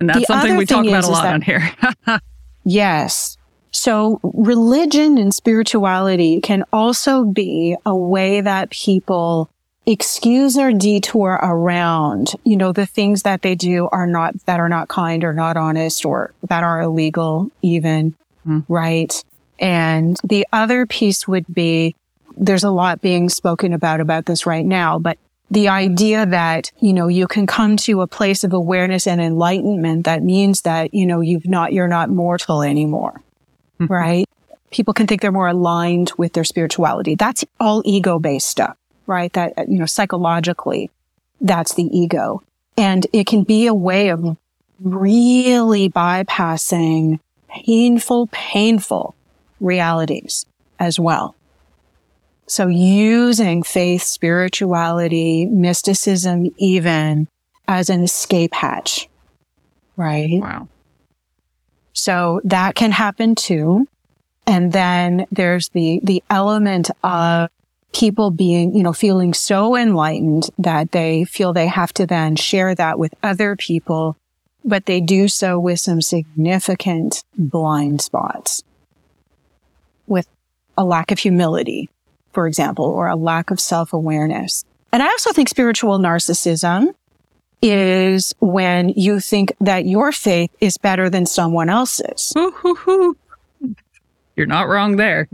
And 0.00 0.08
that's 0.08 0.20
the 0.20 0.26
something 0.26 0.56
we 0.56 0.66
talk 0.66 0.86
about 0.86 1.04
a 1.04 1.08
lot 1.10 1.26
on 1.26 1.42
here. 1.42 1.70
yes. 2.64 3.36
So 3.72 4.20
religion 4.22 5.18
and 5.18 5.32
spirituality 5.32 6.40
can 6.40 6.64
also 6.72 7.24
be 7.24 7.76
a 7.86 7.96
way 7.96 8.40
that 8.40 8.70
people 8.70 9.48
excuse 9.86 10.58
or 10.58 10.72
detour 10.72 11.38
around, 11.42 12.32
you 12.44 12.56
know, 12.56 12.72
the 12.72 12.86
things 12.86 13.22
that 13.22 13.42
they 13.42 13.54
do 13.54 13.88
are 13.92 14.06
not, 14.06 14.34
that 14.46 14.60
are 14.60 14.68
not 14.68 14.88
kind 14.88 15.24
or 15.24 15.32
not 15.32 15.56
honest 15.56 16.04
or 16.04 16.32
that 16.48 16.62
are 16.62 16.80
illegal 16.80 17.50
even. 17.62 18.14
Mm. 18.46 18.64
Right. 18.68 19.24
And 19.58 20.16
the 20.24 20.46
other 20.52 20.86
piece 20.86 21.28
would 21.28 21.46
be 21.52 21.94
there's 22.36 22.64
a 22.64 22.70
lot 22.70 23.00
being 23.00 23.28
spoken 23.28 23.72
about 23.72 24.00
about 24.00 24.26
this 24.26 24.46
right 24.46 24.64
now, 24.64 24.98
but 24.98 25.18
the 25.50 25.68
idea 25.68 26.24
that, 26.26 26.70
you 26.80 26.92
know, 26.92 27.08
you 27.08 27.26
can 27.26 27.46
come 27.46 27.76
to 27.76 28.02
a 28.02 28.06
place 28.06 28.44
of 28.44 28.52
awareness 28.52 29.06
and 29.06 29.20
enlightenment 29.20 30.04
that 30.04 30.22
means 30.22 30.62
that, 30.62 30.94
you 30.94 31.04
know, 31.04 31.20
you've 31.20 31.46
not, 31.46 31.72
you're 31.72 31.88
not 31.88 32.08
mortal 32.08 32.62
anymore. 32.62 33.20
right? 33.88 34.26
people 34.70 34.94
can 34.94 35.06
think 35.06 35.20
they're 35.20 35.32
more 35.32 35.48
aligned 35.48 36.12
with 36.16 36.32
their 36.32 36.44
spirituality. 36.44 37.14
That's 37.14 37.44
all 37.58 37.82
ego 37.84 38.18
based 38.18 38.48
stuff, 38.48 38.76
right? 39.06 39.32
That, 39.32 39.68
you 39.68 39.78
know, 39.78 39.86
psychologically, 39.86 40.90
that's 41.40 41.74
the 41.74 41.84
ego. 41.84 42.42
And 42.76 43.06
it 43.12 43.26
can 43.26 43.42
be 43.42 43.66
a 43.66 43.74
way 43.74 44.08
of 44.08 44.36
really 44.80 45.90
bypassing 45.90 47.20
painful, 47.48 48.28
painful 48.28 49.14
realities 49.60 50.46
as 50.78 50.98
well. 50.98 51.34
So 52.46 52.66
using 52.68 53.62
faith, 53.62 54.02
spirituality, 54.02 55.46
mysticism, 55.46 56.50
even 56.56 57.28
as 57.68 57.90
an 57.90 58.02
escape 58.02 58.54
hatch, 58.54 59.08
right? 59.96 60.40
Wow. 60.40 60.68
So 61.92 62.40
that 62.44 62.74
can 62.74 62.92
happen 62.92 63.34
too. 63.34 63.86
And 64.46 64.72
then 64.72 65.26
there's 65.30 65.68
the, 65.70 66.00
the 66.02 66.22
element 66.30 66.90
of 67.04 67.50
people 67.92 68.30
being, 68.30 68.74
you 68.74 68.82
know, 68.82 68.92
feeling 68.92 69.34
so 69.34 69.76
enlightened 69.76 70.48
that 70.58 70.92
they 70.92 71.24
feel 71.24 71.52
they 71.52 71.66
have 71.66 71.92
to 71.94 72.06
then 72.06 72.36
share 72.36 72.74
that 72.74 72.98
with 72.98 73.14
other 73.22 73.56
people, 73.56 74.16
but 74.64 74.86
they 74.86 75.00
do 75.00 75.28
so 75.28 75.58
with 75.58 75.80
some 75.80 76.00
significant 76.00 77.24
blind 77.36 78.00
spots, 78.00 78.62
with 80.06 80.28
a 80.76 80.84
lack 80.84 81.10
of 81.10 81.18
humility, 81.18 81.88
for 82.32 82.46
example, 82.46 82.84
or 82.84 83.08
a 83.08 83.16
lack 83.16 83.50
of 83.50 83.60
self 83.60 83.92
awareness. 83.92 84.64
And 84.92 85.02
I 85.02 85.06
also 85.06 85.32
think 85.32 85.48
spiritual 85.48 85.98
narcissism 85.98 86.94
is 87.62 88.34
when 88.40 88.90
you 88.90 89.20
think 89.20 89.52
that 89.60 89.86
your 89.86 90.12
faith 90.12 90.50
is 90.60 90.78
better 90.78 91.10
than 91.10 91.26
someone 91.26 91.68
else's. 91.68 92.32
You're 94.36 94.46
not 94.46 94.68
wrong 94.68 94.96
there. 94.96 95.28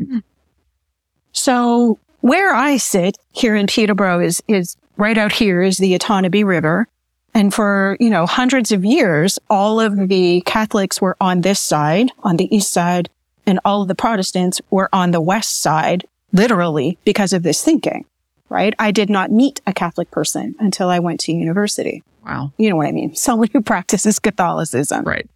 So 1.33 1.99
where 2.21 2.55
I 2.55 2.77
sit 2.77 3.19
here 3.33 3.55
in 3.55 3.67
Peterborough 3.67 4.21
is, 4.21 4.43
is 4.49 4.77
right 4.97 5.17
out 5.17 5.33
here 5.33 5.63
is 5.63 5.79
the 5.79 5.97
Otonabee 5.97 6.45
River. 6.45 6.89
And 7.35 7.53
for, 7.53 7.97
you 8.01 8.09
know, 8.09 8.27
hundreds 8.27 8.73
of 8.73 8.85
years, 8.85 9.39
all 9.51 9.79
of 9.79 10.09
the 10.09 10.43
Catholics 10.47 11.01
were 11.01 11.17
on 11.21 11.43
this 11.43 11.61
side, 11.61 12.11
on 12.25 12.39
the 12.39 12.55
east 12.55 12.73
side, 12.73 13.11
and 13.47 13.61
all 13.65 13.83
of 13.83 13.89
the 13.89 13.95
Protestants 13.95 14.61
were 14.71 14.89
on 14.93 15.11
the 15.11 15.21
west 15.21 15.61
side, 15.61 16.07
literally 16.33 16.99
because 17.05 17.33
of 17.33 17.43
this 17.43 17.63
thinking, 17.63 18.07
right? 18.49 18.75
I 18.79 18.91
did 18.91 19.11
not 19.11 19.31
meet 19.31 19.61
a 19.67 19.73
Catholic 19.73 20.11
person 20.11 20.55
until 20.59 20.89
I 20.89 20.99
went 20.99 21.21
to 21.21 21.33
university. 21.33 22.03
Wow. 22.25 22.53
You 22.59 22.71
know 22.71 22.77
what 22.77 22.89
I 22.89 22.93
mean? 22.93 23.15
Someone 23.15 23.49
who 23.53 23.61
practices 23.61 24.19
Catholicism. 24.19 25.05
Right. 25.05 25.29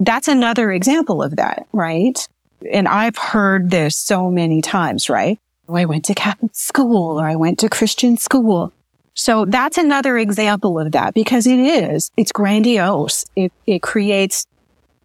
That's 0.00 0.28
another 0.28 0.72
example 0.72 1.22
of 1.22 1.36
that, 1.36 1.66
right? 1.72 2.28
And 2.70 2.88
I've 2.88 3.16
heard 3.16 3.70
this 3.70 3.96
so 3.96 4.30
many 4.30 4.60
times, 4.60 5.08
right? 5.08 5.38
Oh, 5.68 5.74
I 5.74 5.84
went 5.84 6.04
to 6.06 6.14
Catholic 6.14 6.54
school 6.54 7.20
or 7.20 7.26
I 7.26 7.36
went 7.36 7.58
to 7.60 7.68
Christian 7.68 8.16
school. 8.16 8.72
So 9.14 9.44
that's 9.44 9.78
another 9.78 10.18
example 10.18 10.78
of 10.78 10.92
that 10.92 11.14
because 11.14 11.46
it 11.46 11.58
is, 11.58 12.10
it's 12.16 12.32
grandiose. 12.32 13.26
It, 13.36 13.52
it 13.66 13.82
creates 13.82 14.46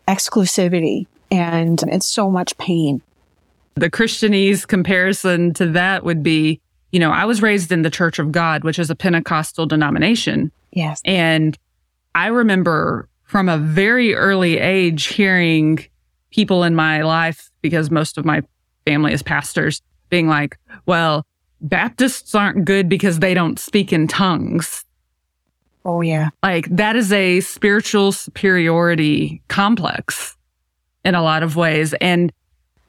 exclusivity 0.08 1.08
and 1.30 1.84
it's 1.88 2.08
so 2.08 2.30
much 2.30 2.58
pain. 2.58 3.02
The 3.76 3.92
Christianese 3.92 4.66
comparison 4.68 5.54
to 5.56 5.68
that 5.68 6.04
would 6.04 6.24
be, 6.24 6.62
you 6.98 7.00
know, 7.00 7.12
I 7.12 7.26
was 7.26 7.44
raised 7.44 7.72
in 7.72 7.84
the 7.84 7.92
Church 7.92 8.18
of 8.18 8.32
God, 8.32 8.64
which 8.64 8.80
is 8.80 8.90
a 8.90 8.96
Pentecostal 8.96 9.68
denomination. 9.68 10.52
Yes. 10.72 11.00
And 11.06 11.56
I 12.16 12.26
remember 12.26 13.08
from 13.26 13.50
a 13.50 13.60
very 13.60 14.16
early 14.16 14.58
age 14.58 15.06
hearing 15.06 15.86
people 16.32 16.64
in 16.64 16.74
my 16.74 17.04
life, 17.04 17.52
because 17.62 17.92
most 17.92 18.18
of 18.18 18.26
my 18.26 18.42
family 18.84 19.14
is 19.14 19.22
pastors, 19.22 19.84
being 20.10 20.28
like, 20.28 20.58
well, 20.88 21.24
Baptists 21.62 22.34
aren't 22.34 22.66
good 22.66 22.90
because 22.90 23.20
they 23.20 23.36
don't 23.36 23.60
speak 23.60 23.94
in 23.94 24.08
tongues. 24.08 24.84
Oh, 25.86 26.02
yeah. 26.02 26.30
Like 26.42 26.66
that 26.70 26.96
is 26.96 27.14
a 27.14 27.42
spiritual 27.42 28.12
superiority 28.12 29.44
complex 29.50 30.36
in 31.06 31.14
a 31.14 31.22
lot 31.22 31.44
of 31.44 31.56
ways. 31.56 31.94
And 32.02 32.34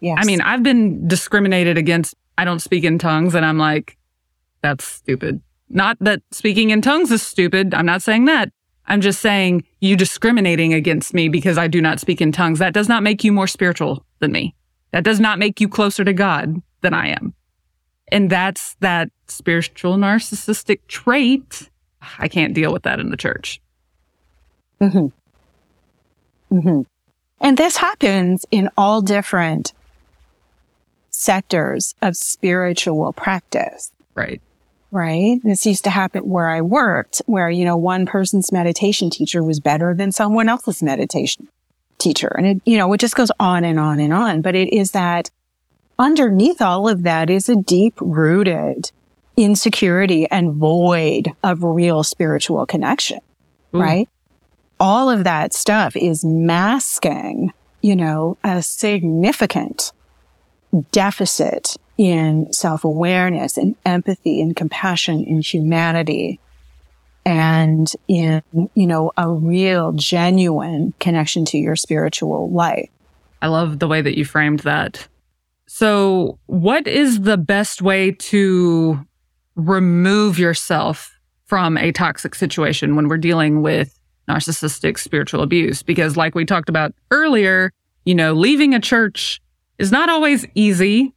Yes. 0.01 0.17
I 0.19 0.25
mean, 0.25 0.41
I've 0.41 0.63
been 0.63 1.07
discriminated 1.09 1.77
against. 1.77 2.15
I 2.39 2.47
don't 2.47 2.61
speak 2.61 2.85
in 2.85 2.99
tongues. 2.99 3.35
And 3.35 3.45
I'm 3.45 3.59
like, 3.59 3.98
that's 4.63 4.85
stupid. 4.85 5.41
Not 5.69 5.99
that 6.01 6.23
speaking 6.31 6.71
in 6.71 6.81
tongues 6.81 7.11
is 7.11 7.23
stupid. 7.23 7.75
I'm 7.75 7.87
not 7.87 8.03
saying 8.03 8.25
that. 8.27 8.51
I'm 8.87 9.01
just 9.03 9.21
saying 9.21 9.65
you 9.81 9.97
discriminating 9.97 10.73
against 10.73 11.13
me 11.13 11.29
because 11.29 11.59
I 11.59 11.69
do 11.69 11.83
not 11.83 12.01
speak 12.01 12.21
in 12.23 12.33
tongues. 12.33 12.59
That 12.59 12.73
does 12.73 12.89
not 12.89 13.03
make 13.03 13.23
you 13.23 13.33
more 13.33 13.47
spiritual 13.47 14.05
than 14.21 14.33
me. 14.33 14.55
That 14.93 15.05
does 15.05 15.21
not 15.21 15.39
make 15.39 15.61
you 15.61 15.69
closer 15.69 16.05
to 16.05 16.15
God 16.15 16.63
than 16.81 16.95
I 16.95 17.09
am. 17.09 17.35
And 18.11 18.31
that's 18.31 18.77
that 18.81 19.11
spiritual 19.27 19.97
narcissistic 19.97 20.81
trait. 20.89 21.69
I 22.19 22.29
can't 22.29 22.55
deal 22.55 22.73
with 22.73 22.85
that 22.85 22.99
in 23.01 23.11
the 23.11 23.17
church. 23.19 23.61
hmm 24.81 25.09
hmm 26.49 26.83
And 27.41 27.59
this 27.59 27.77
happens 27.77 28.47
in 28.51 28.71
all 28.79 29.03
different 29.03 29.75
sectors 31.11 31.95
of 32.01 32.17
spiritual 32.17 33.13
practice, 33.13 33.93
Right. 34.15 34.41
Right? 34.91 35.41
This 35.43 35.67
used 35.67 35.85
to 35.85 35.91
happen 35.91 36.29
where 36.29 36.49
I 36.49 36.61
worked, 36.61 37.23
where, 37.27 37.51
you 37.51 37.65
know, 37.65 37.77
one 37.77 38.07
person's 38.07 38.53
meditation 38.53 39.11
teacher 39.11 39.43
was 39.43 39.61
better 39.61 39.95
than 39.95 40.13
someone 40.13 40.49
else's 40.49 40.83
meditation 40.83 41.49
teacher. 41.99 42.29
And 42.37 42.47
it, 42.47 42.63
you 42.65 42.79
know, 42.79 42.93
it 42.93 42.99
just 43.01 43.17
goes 43.17 43.31
on 43.39 43.65
and 43.65 43.79
on 43.79 44.01
and 44.01 44.13
on. 44.13 44.41
But 44.41 44.55
it 44.55 44.75
is 44.75 44.93
that 44.93 45.31
underneath 45.99 46.63
all 46.63 46.89
of 46.89 47.03
that 47.03 47.29
is 47.29 47.49
a 47.49 47.57
deep 47.57 47.95
rooted 48.01 48.91
insecurity 49.37 50.27
and 50.31 50.55
void 50.55 51.33
of 51.45 51.63
real 51.63 52.03
spiritual 52.03 52.67
connection, 52.67 53.21
Ooh. 53.75 53.81
right? 53.81 54.09
All 54.81 55.11
of 55.11 55.25
that 55.25 55.53
stuff 55.53 55.97
is 55.97 56.25
masking, 56.25 57.53
you 57.83 57.95
know, 57.95 58.37
a 58.43 58.63
significant 58.63 59.93
deficit 60.93 61.77
in 61.99 62.51
self-awareness 62.53 63.57
and 63.57 63.75
empathy 63.85 64.41
and 64.41 64.57
compassion 64.57 65.25
and 65.27 65.45
humanity 65.45 66.41
and 67.27 67.93
in, 68.07 68.43
you 68.75 68.87
know, 68.87 69.13
a 69.19 69.31
real 69.31 69.93
genuine 69.93 70.95
connection 71.01 71.45
to 71.45 71.59
your 71.59 71.77
spiritual 71.77 72.51
life. 72.51 72.89
I 73.43 73.49
love 73.49 73.81
the 73.81 73.89
way 73.89 74.01
that 74.01 74.17
you 74.17 74.25
framed 74.25 74.61
that. 74.61 75.07
So, 75.67 76.39
what 76.47 76.87
is 76.87 77.21
the 77.21 77.37
best 77.37 77.83
way 77.83 78.13
to 78.13 79.05
remove 79.57 80.39
yourself 80.39 81.19
from 81.45 81.77
a 81.77 81.93
toxic 81.93 82.35
situation 82.35 82.97
when 82.97 83.09
we're 83.09 83.19
dealing 83.19 83.61
with 83.61 83.99
narcissistic 84.29 84.99
spiritual 84.99 85.43
abuse? 85.43 85.83
Because, 85.83 86.17
like 86.17 86.35
we 86.35 86.47
talked 86.47 86.71
about 86.71 86.95
earlier, 87.11 87.71
you 88.07 88.15
know, 88.15 88.33
leaving 88.33 88.75
a 88.75 88.81
church 88.81 89.43
is 89.79 89.93
not 89.93 90.09
always 90.09 90.47
easy, 90.55 91.13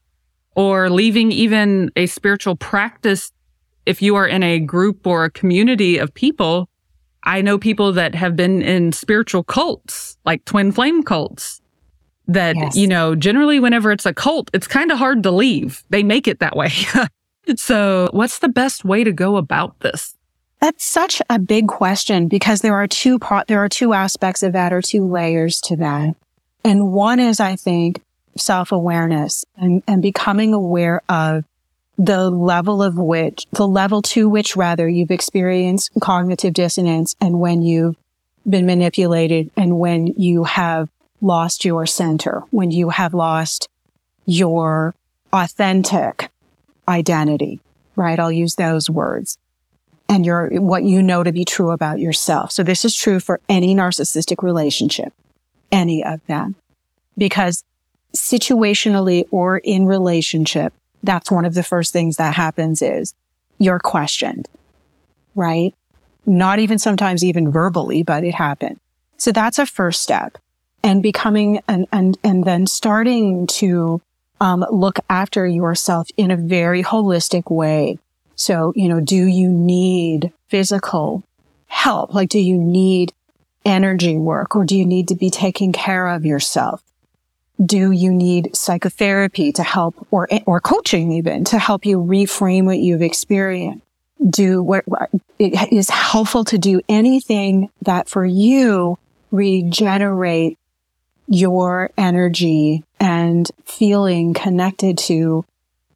or 0.55 0.89
leaving 0.89 1.31
even 1.31 1.91
a 1.95 2.05
spiritual 2.05 2.55
practice 2.55 3.31
if 3.85 4.01
you 4.01 4.15
are 4.15 4.27
in 4.27 4.43
a 4.43 4.59
group 4.59 5.07
or 5.07 5.25
a 5.25 5.31
community 5.31 5.97
of 5.97 6.13
people. 6.13 6.67
I 7.23 7.41
know 7.41 7.57
people 7.57 7.91
that 7.93 8.15
have 8.15 8.35
been 8.35 8.61
in 8.61 8.91
spiritual 8.91 9.43
cults, 9.43 10.17
like 10.25 10.43
twin 10.45 10.71
flame 10.71 11.03
cults, 11.03 11.61
that, 12.27 12.55
Yes. 12.55 12.75
you 12.75 12.87
know, 12.87 13.15
generally 13.15 13.59
whenever 13.59 13.91
it's 13.91 14.05
a 14.05 14.13
cult, 14.13 14.49
it's 14.53 14.67
kind 14.67 14.91
of 14.91 14.97
hard 14.97 15.21
to 15.23 15.31
leave. 15.31 15.83
They 15.89 16.01
make 16.03 16.27
it 16.27 16.39
that 16.39 16.55
way. 16.55 16.71
so, 17.55 18.09
what's 18.11 18.39
the 18.39 18.49
best 18.49 18.83
way 18.85 19.03
to 19.03 19.11
go 19.11 19.37
about 19.37 19.79
this? 19.81 20.15
That's 20.59 20.83
such 20.83 21.21
a 21.29 21.39
big 21.39 21.67
question 21.67 22.27
because 22.27 22.61
there 22.61 22.75
are 22.75 22.87
two 22.87 23.17
pro- 23.19 23.43
there 23.47 23.63
are 23.63 23.69
two 23.69 23.93
aspects 23.93 24.43
of 24.43 24.53
that 24.53 24.71
or 24.73 24.81
two 24.81 25.05
layers 25.07 25.59
to 25.61 25.75
that. 25.77 26.15
And 26.63 26.91
one 26.91 27.19
is, 27.19 27.39
I 27.39 27.55
think, 27.55 28.01
self-awareness 28.37 29.45
and, 29.57 29.83
and 29.87 30.01
becoming 30.01 30.53
aware 30.53 31.01
of 31.09 31.43
the 31.97 32.29
level 32.29 32.81
of 32.81 32.97
which, 32.97 33.45
the 33.51 33.67
level 33.67 34.01
to 34.01 34.27
which 34.27 34.55
rather 34.55 34.87
you've 34.89 35.11
experienced 35.11 35.91
cognitive 35.99 36.53
dissonance 36.53 37.15
and 37.21 37.39
when 37.39 37.61
you've 37.61 37.95
been 38.49 38.65
manipulated 38.65 39.51
and 39.55 39.77
when 39.77 40.07
you 40.07 40.43
have 40.45 40.89
lost 41.21 41.63
your 41.63 41.85
center, 41.85 42.41
when 42.49 42.71
you 42.71 42.89
have 42.89 43.13
lost 43.13 43.69
your 44.25 44.95
authentic 45.31 46.29
identity, 46.87 47.59
right? 47.95 48.19
I'll 48.19 48.31
use 48.31 48.55
those 48.55 48.89
words 48.89 49.37
and 50.09 50.25
your, 50.25 50.49
what 50.59 50.83
you 50.83 51.01
know 51.01 51.23
to 51.23 51.31
be 51.31 51.45
true 51.45 51.69
about 51.71 51.99
yourself. 51.99 52.51
So 52.51 52.63
this 52.63 52.83
is 52.83 52.95
true 52.95 53.19
for 53.19 53.39
any 53.47 53.75
narcissistic 53.75 54.41
relationship, 54.41 55.13
any 55.71 56.03
of 56.03 56.25
them, 56.25 56.55
because 57.17 57.63
situationally 58.15 59.25
or 59.31 59.57
in 59.57 59.85
relationship, 59.85 60.73
that's 61.03 61.31
one 61.31 61.45
of 61.45 61.53
the 61.53 61.63
first 61.63 61.93
things 61.93 62.17
that 62.17 62.35
happens 62.35 62.81
is 62.81 63.13
you're 63.57 63.79
questioned, 63.79 64.47
right? 65.35 65.73
Not 66.25 66.59
even 66.59 66.77
sometimes 66.77 67.23
even 67.23 67.51
verbally, 67.51 68.03
but 68.03 68.23
it 68.23 68.35
happened. 68.35 68.79
So 69.17 69.31
that's 69.31 69.59
a 69.59 69.65
first 69.65 70.01
step. 70.01 70.37
and 70.83 71.03
becoming 71.03 71.61
and, 71.67 71.87
and, 71.91 72.17
and 72.23 72.43
then 72.43 72.67
starting 72.67 73.47
to 73.47 74.01
um, 74.39 74.65
look 74.71 74.99
after 75.09 75.45
yourself 75.45 76.07
in 76.17 76.31
a 76.31 76.37
very 76.37 76.83
holistic 76.83 77.51
way. 77.51 77.99
So, 78.35 78.73
you 78.75 78.89
know, 78.89 78.99
do 78.99 79.25
you 79.25 79.49
need 79.49 80.31
physical 80.47 81.23
help? 81.67 82.13
Like, 82.13 82.29
do 82.29 82.39
you 82.39 82.57
need 82.57 83.13
energy 83.63 84.17
work 84.17 84.55
or 84.55 84.65
do 84.65 84.75
you 84.75 84.85
need 84.85 85.07
to 85.09 85.15
be 85.15 85.29
taking 85.29 85.71
care 85.71 86.07
of 86.07 86.25
yourself? 86.25 86.81
Do 87.63 87.91
you 87.91 88.11
need 88.11 88.55
psychotherapy 88.55 89.51
to 89.53 89.63
help 89.63 90.07
or, 90.09 90.27
or 90.45 90.59
coaching 90.59 91.11
even 91.11 91.43
to 91.45 91.59
help 91.59 91.85
you 91.85 91.99
reframe 91.99 92.65
what 92.65 92.79
you've 92.79 93.01
experienced? 93.01 93.85
Do 94.27 94.61
what, 94.61 94.87
what 94.87 95.09
it 95.39 95.71
is 95.71 95.89
helpful 95.89 96.43
to 96.45 96.57
do 96.57 96.81
anything 96.87 97.69
that 97.81 98.07
for 98.07 98.25
you 98.25 98.97
regenerate 99.31 100.57
your 101.27 101.89
energy 101.97 102.83
and 102.99 103.49
feeling 103.65 104.33
connected 104.33 104.97
to 104.97 105.45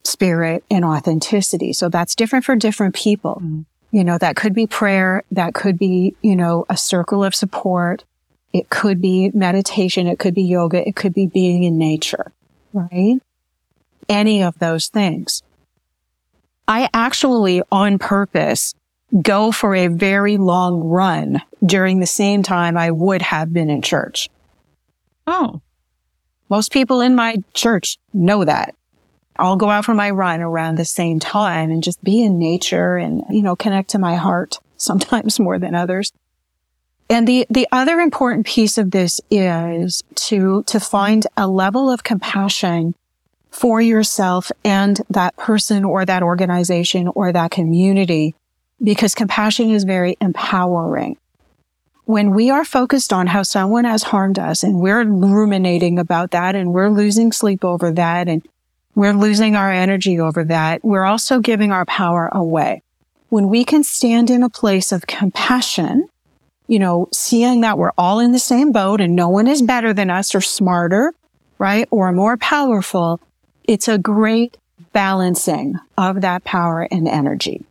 spirit 0.04 0.64
and 0.72 0.86
authenticity. 0.86 1.74
So 1.74 1.90
that's 1.90 2.16
different 2.16 2.46
for 2.46 2.56
different 2.56 2.96
people. 2.96 3.42
Mm-hmm. 3.44 3.62
You 3.92 4.04
know, 4.04 4.18
that 4.18 4.36
could 4.36 4.54
be 4.54 4.68
prayer. 4.68 5.24
That 5.32 5.54
could 5.54 5.78
be, 5.78 6.16
you 6.22 6.36
know, 6.36 6.66
a 6.70 6.78
circle 6.78 7.24
of 7.24 7.36
support. 7.36 8.04
It 8.56 8.70
could 8.70 9.02
be 9.02 9.32
meditation. 9.34 10.08
It 10.08 10.18
could 10.18 10.34
be 10.34 10.44
yoga. 10.44 10.88
It 10.88 10.96
could 10.96 11.14
be 11.14 11.28
being 11.28 11.64
in 11.64 11.78
nature, 11.78 12.32
right? 12.72 13.20
Any 14.08 14.44
of 14.44 14.58
those 14.60 14.88
things. 14.88 15.44
I 16.66 16.90
actually 16.94 17.62
on 17.70 18.00
purpose 18.00 18.74
go 19.22 19.52
for 19.52 19.76
a 19.76 19.88
very 19.88 20.38
long 20.38 20.80
run 20.80 21.42
during 21.66 22.00
the 22.00 22.08
same 22.08 22.44
time 22.44 22.78
I 22.78 22.92
would 22.92 23.22
have 23.24 23.52
been 23.52 23.70
in 23.70 23.82
church. 23.82 24.30
Oh, 25.28 25.60
most 26.50 26.72
people 26.72 27.02
in 27.02 27.14
my 27.14 27.44
church 27.54 27.98
know 28.14 28.46
that. 28.46 28.74
I'll 29.36 29.58
go 29.58 29.70
out 29.70 29.84
for 29.84 29.94
my 29.94 30.12
run 30.12 30.40
around 30.40 30.78
the 30.78 30.86
same 30.86 31.20
time 31.20 31.72
and 31.72 31.84
just 31.84 32.02
be 32.02 32.24
in 32.24 32.40
nature 32.40 32.96
and, 32.96 33.22
you 33.30 33.42
know, 33.42 33.58
connect 33.58 33.90
to 33.90 34.00
my 34.00 34.16
heart 34.16 34.60
sometimes 34.78 35.42
more 35.42 35.60
than 35.60 35.76
others. 35.76 36.14
And 37.10 37.28
the, 37.28 37.46
the 37.50 37.68
other 37.72 38.00
important 38.00 38.46
piece 38.46 38.78
of 38.78 38.92
this 38.92 39.22
is 39.30 40.04
to, 40.16 40.64
to 40.64 40.80
find 40.80 41.28
a 41.38 41.48
level 41.48 41.92
of 41.92 42.04
compassion 42.04 42.96
for 43.52 43.80
yourself 43.80 44.52
and 44.64 45.02
that 45.10 45.38
person 45.38 45.86
or 45.86 46.04
that 46.06 46.24
organization 46.24 47.08
or 47.10 47.32
that 47.32 47.52
community 47.52 48.36
because 48.84 49.16
compassion 49.16 49.70
is 49.70 49.84
very 49.86 50.18
empowering 50.20 51.18
when 52.06 52.32
we 52.32 52.52
are 52.52 52.64
focused 52.64 53.12
on 53.12 53.28
how 53.28 53.44
someone 53.44 53.84
has 53.84 54.04
harmed 54.04 54.38
us 54.38 54.64
and 54.64 54.80
we're 54.80 55.04
ruminating 55.04 56.00
about 56.00 56.32
that 56.32 56.56
and 56.56 56.72
we're 56.72 56.90
losing 56.90 57.32
sleep 57.32 57.66
over 57.66 57.92
that 57.92 58.28
and 58.28 58.48
we're 58.94 59.14
losing 59.14 59.56
our 59.56 59.72
energy 59.72 60.20
over 60.20 60.44
that, 60.46 60.84
we're 60.84 61.04
also 61.04 61.40
giving 61.40 61.72
our 61.72 61.86
power 61.86 62.30
away. 62.32 62.82
When 63.30 63.50
we 63.50 63.66
can 63.66 63.84
stand 63.84 64.30
in 64.30 64.44
a 64.44 64.50
place 64.50 64.92
of 64.92 65.08
compassion, 65.08 66.08
you 66.68 66.80
know, 66.80 67.08
seeing 67.12 67.62
that 67.62 67.78
we're 67.78 67.92
all 67.98 68.20
in 68.20 68.32
the 68.32 68.40
same 68.40 68.72
boat 68.72 69.02
and 69.02 69.16
no 69.16 69.30
one 69.30 69.48
is 69.48 69.62
better 69.62 69.94
than 69.94 70.10
us 70.10 70.34
or 70.34 70.42
smarter, 70.42 71.14
right? 71.58 71.88
Or 71.92 72.12
more 72.12 72.38
powerful, 72.38 73.20
it's 73.64 73.88
a 73.88 73.98
great 73.98 74.58
balancing 74.94 75.76
of 75.98 76.22
that 76.22 76.44
power 76.44 76.88
and 76.90 77.08
energy, 77.08 77.64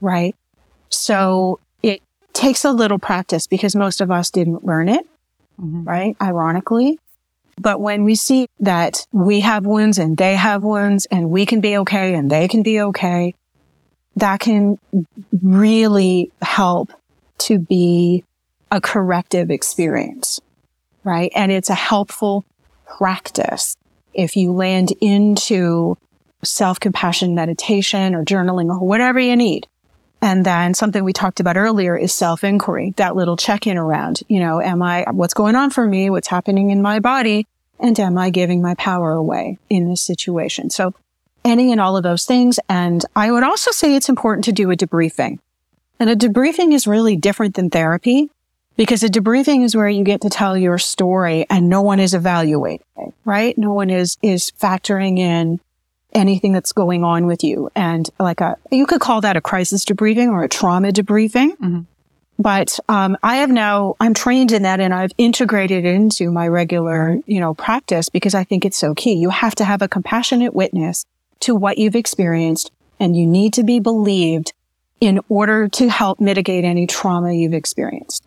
right? 0.00 0.34
So 0.90 1.60
it 1.82 2.02
takes 2.32 2.64
a 2.64 2.72
little 2.72 2.98
practice 2.98 3.46
because 3.46 3.74
most 3.74 4.00
of 4.00 4.10
us 4.10 4.30
didn't 4.30 4.64
learn 4.64 4.88
it, 4.88 5.06
mm-hmm. 5.60 5.84
right? 5.84 6.16
Ironically. 6.20 6.98
But 7.60 7.80
when 7.80 8.04
we 8.04 8.14
see 8.14 8.48
that 8.60 9.06
we 9.12 9.40
have 9.40 9.66
wounds 9.66 9.98
and 9.98 10.16
they 10.16 10.34
have 10.34 10.62
wounds 10.64 11.06
and 11.06 11.30
we 11.30 11.46
can 11.46 11.60
be 11.60 11.76
okay 11.78 12.14
and 12.14 12.30
they 12.30 12.48
can 12.48 12.62
be 12.62 12.80
okay, 12.80 13.34
that 14.16 14.40
can 14.40 14.78
really 15.42 16.30
help 16.40 16.92
to 17.38 17.58
be 17.58 18.24
a 18.72 18.80
corrective 18.80 19.50
experience, 19.50 20.40
right? 21.04 21.30
And 21.36 21.52
it's 21.52 21.70
a 21.70 21.74
helpful 21.74 22.44
practice. 22.86 23.76
If 24.14 24.34
you 24.34 24.52
land 24.52 24.92
into 25.00 25.98
self-compassion 26.42 27.34
meditation 27.34 28.14
or 28.14 28.24
journaling 28.24 28.68
or 28.68 28.80
whatever 28.80 29.20
you 29.20 29.36
need, 29.36 29.68
and 30.22 30.46
then 30.46 30.72
something 30.72 31.04
we 31.04 31.12
talked 31.12 31.38
about 31.38 31.56
earlier 31.56 31.96
is 31.96 32.14
self 32.14 32.44
inquiry, 32.44 32.94
that 32.96 33.14
little 33.14 33.36
check 33.36 33.66
in 33.66 33.76
around, 33.76 34.22
you 34.28 34.40
know, 34.40 34.60
am 34.60 34.82
I, 34.82 35.04
what's 35.10 35.34
going 35.34 35.54
on 35.54 35.70
for 35.70 35.86
me? 35.86 36.08
What's 36.08 36.28
happening 36.28 36.70
in 36.70 36.80
my 36.80 36.98
body? 36.98 37.46
And 37.78 37.98
am 38.00 38.16
I 38.16 38.30
giving 38.30 38.62
my 38.62 38.74
power 38.76 39.12
away 39.12 39.58
in 39.68 39.88
this 39.88 40.00
situation? 40.00 40.70
So 40.70 40.94
any 41.44 41.72
and 41.72 41.80
all 41.80 41.96
of 41.96 42.04
those 42.04 42.24
things. 42.24 42.58
And 42.68 43.04
I 43.16 43.30
would 43.32 43.42
also 43.42 43.70
say 43.70 43.94
it's 43.94 44.08
important 44.08 44.44
to 44.44 44.52
do 44.52 44.70
a 44.70 44.76
debriefing. 44.76 45.40
And 46.00 46.08
a 46.08 46.16
debriefing 46.16 46.72
is 46.72 46.86
really 46.86 47.16
different 47.16 47.54
than 47.54 47.68
therapy 47.68 48.30
because 48.76 49.02
a 49.02 49.08
debriefing 49.08 49.64
is 49.64 49.76
where 49.76 49.88
you 49.88 50.04
get 50.04 50.22
to 50.22 50.30
tell 50.30 50.56
your 50.56 50.78
story 50.78 51.46
and 51.50 51.68
no 51.68 51.82
one 51.82 52.00
is 52.00 52.14
evaluating, 52.14 53.12
right? 53.24 53.56
No 53.58 53.72
one 53.72 53.90
is, 53.90 54.16
is 54.22 54.50
factoring 54.52 55.18
in 55.18 55.60
anything 56.12 56.52
that's 56.52 56.72
going 56.72 57.04
on 57.04 57.26
with 57.26 57.44
you. 57.44 57.70
And 57.74 58.08
like 58.18 58.40
a, 58.40 58.56
you 58.70 58.86
could 58.86 59.00
call 59.00 59.20
that 59.22 59.36
a 59.36 59.40
crisis 59.40 59.84
debriefing 59.84 60.28
or 60.28 60.44
a 60.44 60.48
trauma 60.48 60.88
debriefing. 60.88 61.56
Mm-hmm. 61.58 61.80
But 62.38 62.78
um, 62.88 63.16
I 63.22 63.36
have 63.36 63.50
now, 63.50 63.94
I'm 64.00 64.14
trained 64.14 64.52
in 64.52 64.62
that 64.62 64.80
and 64.80 64.92
I've 64.92 65.12
integrated 65.18 65.84
it 65.84 65.94
into 65.94 66.30
my 66.30 66.48
regular, 66.48 67.18
you 67.26 67.40
know, 67.40 67.54
practice 67.54 68.08
because 68.08 68.34
I 68.34 68.42
think 68.42 68.64
it's 68.64 68.76
so 68.76 68.94
key. 68.94 69.14
You 69.14 69.30
have 69.30 69.54
to 69.56 69.64
have 69.64 69.82
a 69.82 69.88
compassionate 69.88 70.54
witness 70.54 71.04
to 71.40 71.54
what 71.54 71.78
you've 71.78 71.94
experienced 71.94 72.72
and 72.98 73.16
you 73.16 73.26
need 73.26 73.52
to 73.54 73.62
be 73.62 73.80
believed 73.80 74.52
in 75.00 75.20
order 75.28 75.68
to 75.68 75.88
help 75.88 76.20
mitigate 76.20 76.64
any 76.64 76.86
trauma 76.86 77.32
you've 77.32 77.54
experienced. 77.54 78.26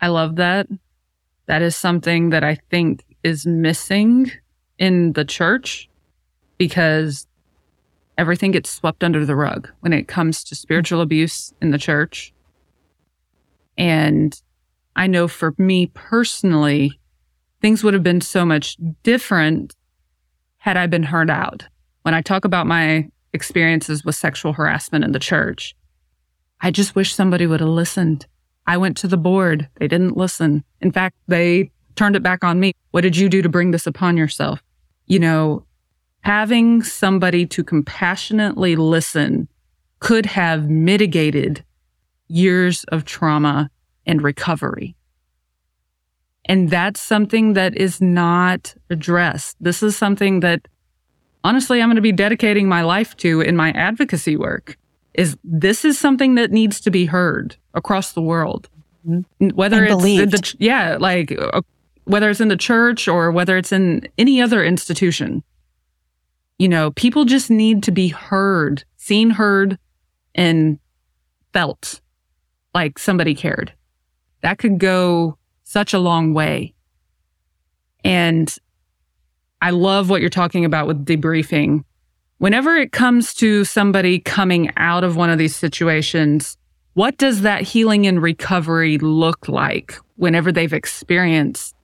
I 0.00 0.08
love 0.08 0.36
that. 0.36 0.66
That 1.46 1.62
is 1.62 1.76
something 1.76 2.30
that 2.30 2.44
I 2.44 2.56
think 2.70 3.04
is 3.22 3.46
missing 3.46 4.30
in 4.78 5.12
the 5.12 5.24
church 5.24 5.88
because 6.58 7.26
everything 8.18 8.50
gets 8.50 8.70
swept 8.70 9.04
under 9.04 9.24
the 9.24 9.36
rug 9.36 9.70
when 9.80 9.92
it 9.92 10.08
comes 10.08 10.42
to 10.44 10.54
spiritual 10.54 11.00
abuse 11.00 11.52
in 11.60 11.70
the 11.70 11.78
church. 11.78 12.32
And 13.78 14.40
I 14.94 15.06
know 15.06 15.28
for 15.28 15.54
me 15.58 15.86
personally, 15.88 16.98
things 17.60 17.84
would 17.84 17.94
have 17.94 18.02
been 18.02 18.20
so 18.20 18.44
much 18.44 18.76
different 19.02 19.74
had 20.58 20.76
I 20.76 20.86
been 20.86 21.04
heard 21.04 21.30
out. 21.30 21.64
When 22.02 22.14
I 22.14 22.22
talk 22.22 22.44
about 22.44 22.66
my 22.66 23.08
experiences 23.32 24.04
with 24.04 24.14
sexual 24.14 24.54
harassment 24.54 25.04
in 25.04 25.12
the 25.12 25.18
church, 25.18 25.74
I 26.60 26.70
just 26.70 26.94
wish 26.94 27.14
somebody 27.14 27.46
would 27.46 27.60
have 27.60 27.68
listened. 27.68 28.26
I 28.66 28.76
went 28.76 28.96
to 28.98 29.08
the 29.08 29.16
board. 29.16 29.68
They 29.76 29.88
didn't 29.88 30.16
listen. 30.16 30.64
In 30.80 30.92
fact, 30.92 31.16
they 31.28 31.70
turned 31.94 32.16
it 32.16 32.22
back 32.22 32.44
on 32.44 32.60
me. 32.60 32.72
What 32.90 33.02
did 33.02 33.16
you 33.16 33.28
do 33.28 33.42
to 33.42 33.48
bring 33.48 33.70
this 33.70 33.86
upon 33.86 34.16
yourself? 34.16 34.62
You 35.06 35.18
know, 35.18 35.64
having 36.20 36.82
somebody 36.82 37.46
to 37.46 37.62
compassionately 37.62 38.76
listen 38.76 39.48
could 40.00 40.26
have 40.26 40.68
mitigated 40.68 41.64
years 42.28 42.84
of 42.84 43.04
trauma 43.04 43.70
and 44.04 44.22
recovery. 44.22 44.96
And 46.44 46.70
that's 46.70 47.00
something 47.00 47.54
that 47.54 47.76
is 47.76 48.00
not 48.00 48.74
addressed. 48.90 49.56
This 49.60 49.82
is 49.82 49.96
something 49.96 50.40
that 50.40 50.66
honestly 51.44 51.80
I'm 51.80 51.88
going 51.88 51.96
to 51.96 52.02
be 52.02 52.12
dedicating 52.12 52.68
my 52.68 52.82
life 52.82 53.16
to 53.18 53.40
in 53.40 53.56
my 53.56 53.70
advocacy 53.72 54.36
work 54.36 54.76
is 55.16 55.36
this 55.42 55.84
is 55.84 55.98
something 55.98 56.34
that 56.36 56.52
needs 56.52 56.80
to 56.82 56.90
be 56.90 57.06
heard 57.06 57.56
across 57.74 58.12
the 58.12 58.22
world. 58.22 58.68
Mm-hmm. 59.06 59.48
Whether 59.50 59.84
and 59.84 60.04
it's 60.04 60.52
the, 60.52 60.56
yeah, 60.58 60.96
like 61.00 61.32
uh, 61.32 61.62
whether 62.04 62.30
it's 62.30 62.40
in 62.40 62.48
the 62.48 62.56
church 62.56 63.08
or 63.08 63.30
whether 63.30 63.56
it's 63.56 63.72
in 63.72 64.08
any 64.18 64.40
other 64.40 64.64
institution. 64.64 65.42
You 66.58 66.68
know, 66.68 66.90
people 66.92 67.24
just 67.24 67.50
need 67.50 67.82
to 67.82 67.90
be 67.90 68.08
heard, 68.08 68.84
seen, 68.96 69.30
heard, 69.30 69.78
and 70.34 70.78
felt 71.52 72.00
like 72.74 72.98
somebody 72.98 73.34
cared. 73.34 73.72
That 74.40 74.58
could 74.58 74.78
go 74.78 75.36
such 75.64 75.92
a 75.92 75.98
long 75.98 76.32
way. 76.32 76.74
And 78.04 78.54
I 79.60 79.70
love 79.70 80.08
what 80.08 80.20
you're 80.20 80.30
talking 80.30 80.64
about 80.64 80.86
with 80.86 81.04
debriefing. 81.04 81.84
Whenever 82.38 82.76
it 82.76 82.92
comes 82.92 83.34
to 83.34 83.64
somebody 83.64 84.18
coming 84.18 84.70
out 84.76 85.04
of 85.04 85.16
one 85.16 85.30
of 85.30 85.38
these 85.38 85.56
situations, 85.56 86.56
what 86.94 87.16
does 87.16 87.42
that 87.42 87.62
healing 87.62 88.06
and 88.06 88.22
recovery 88.22 88.98
look 88.98 89.48
like 89.48 89.96
whenever 90.16 90.52
they've 90.52 90.72
experienced 90.72 91.74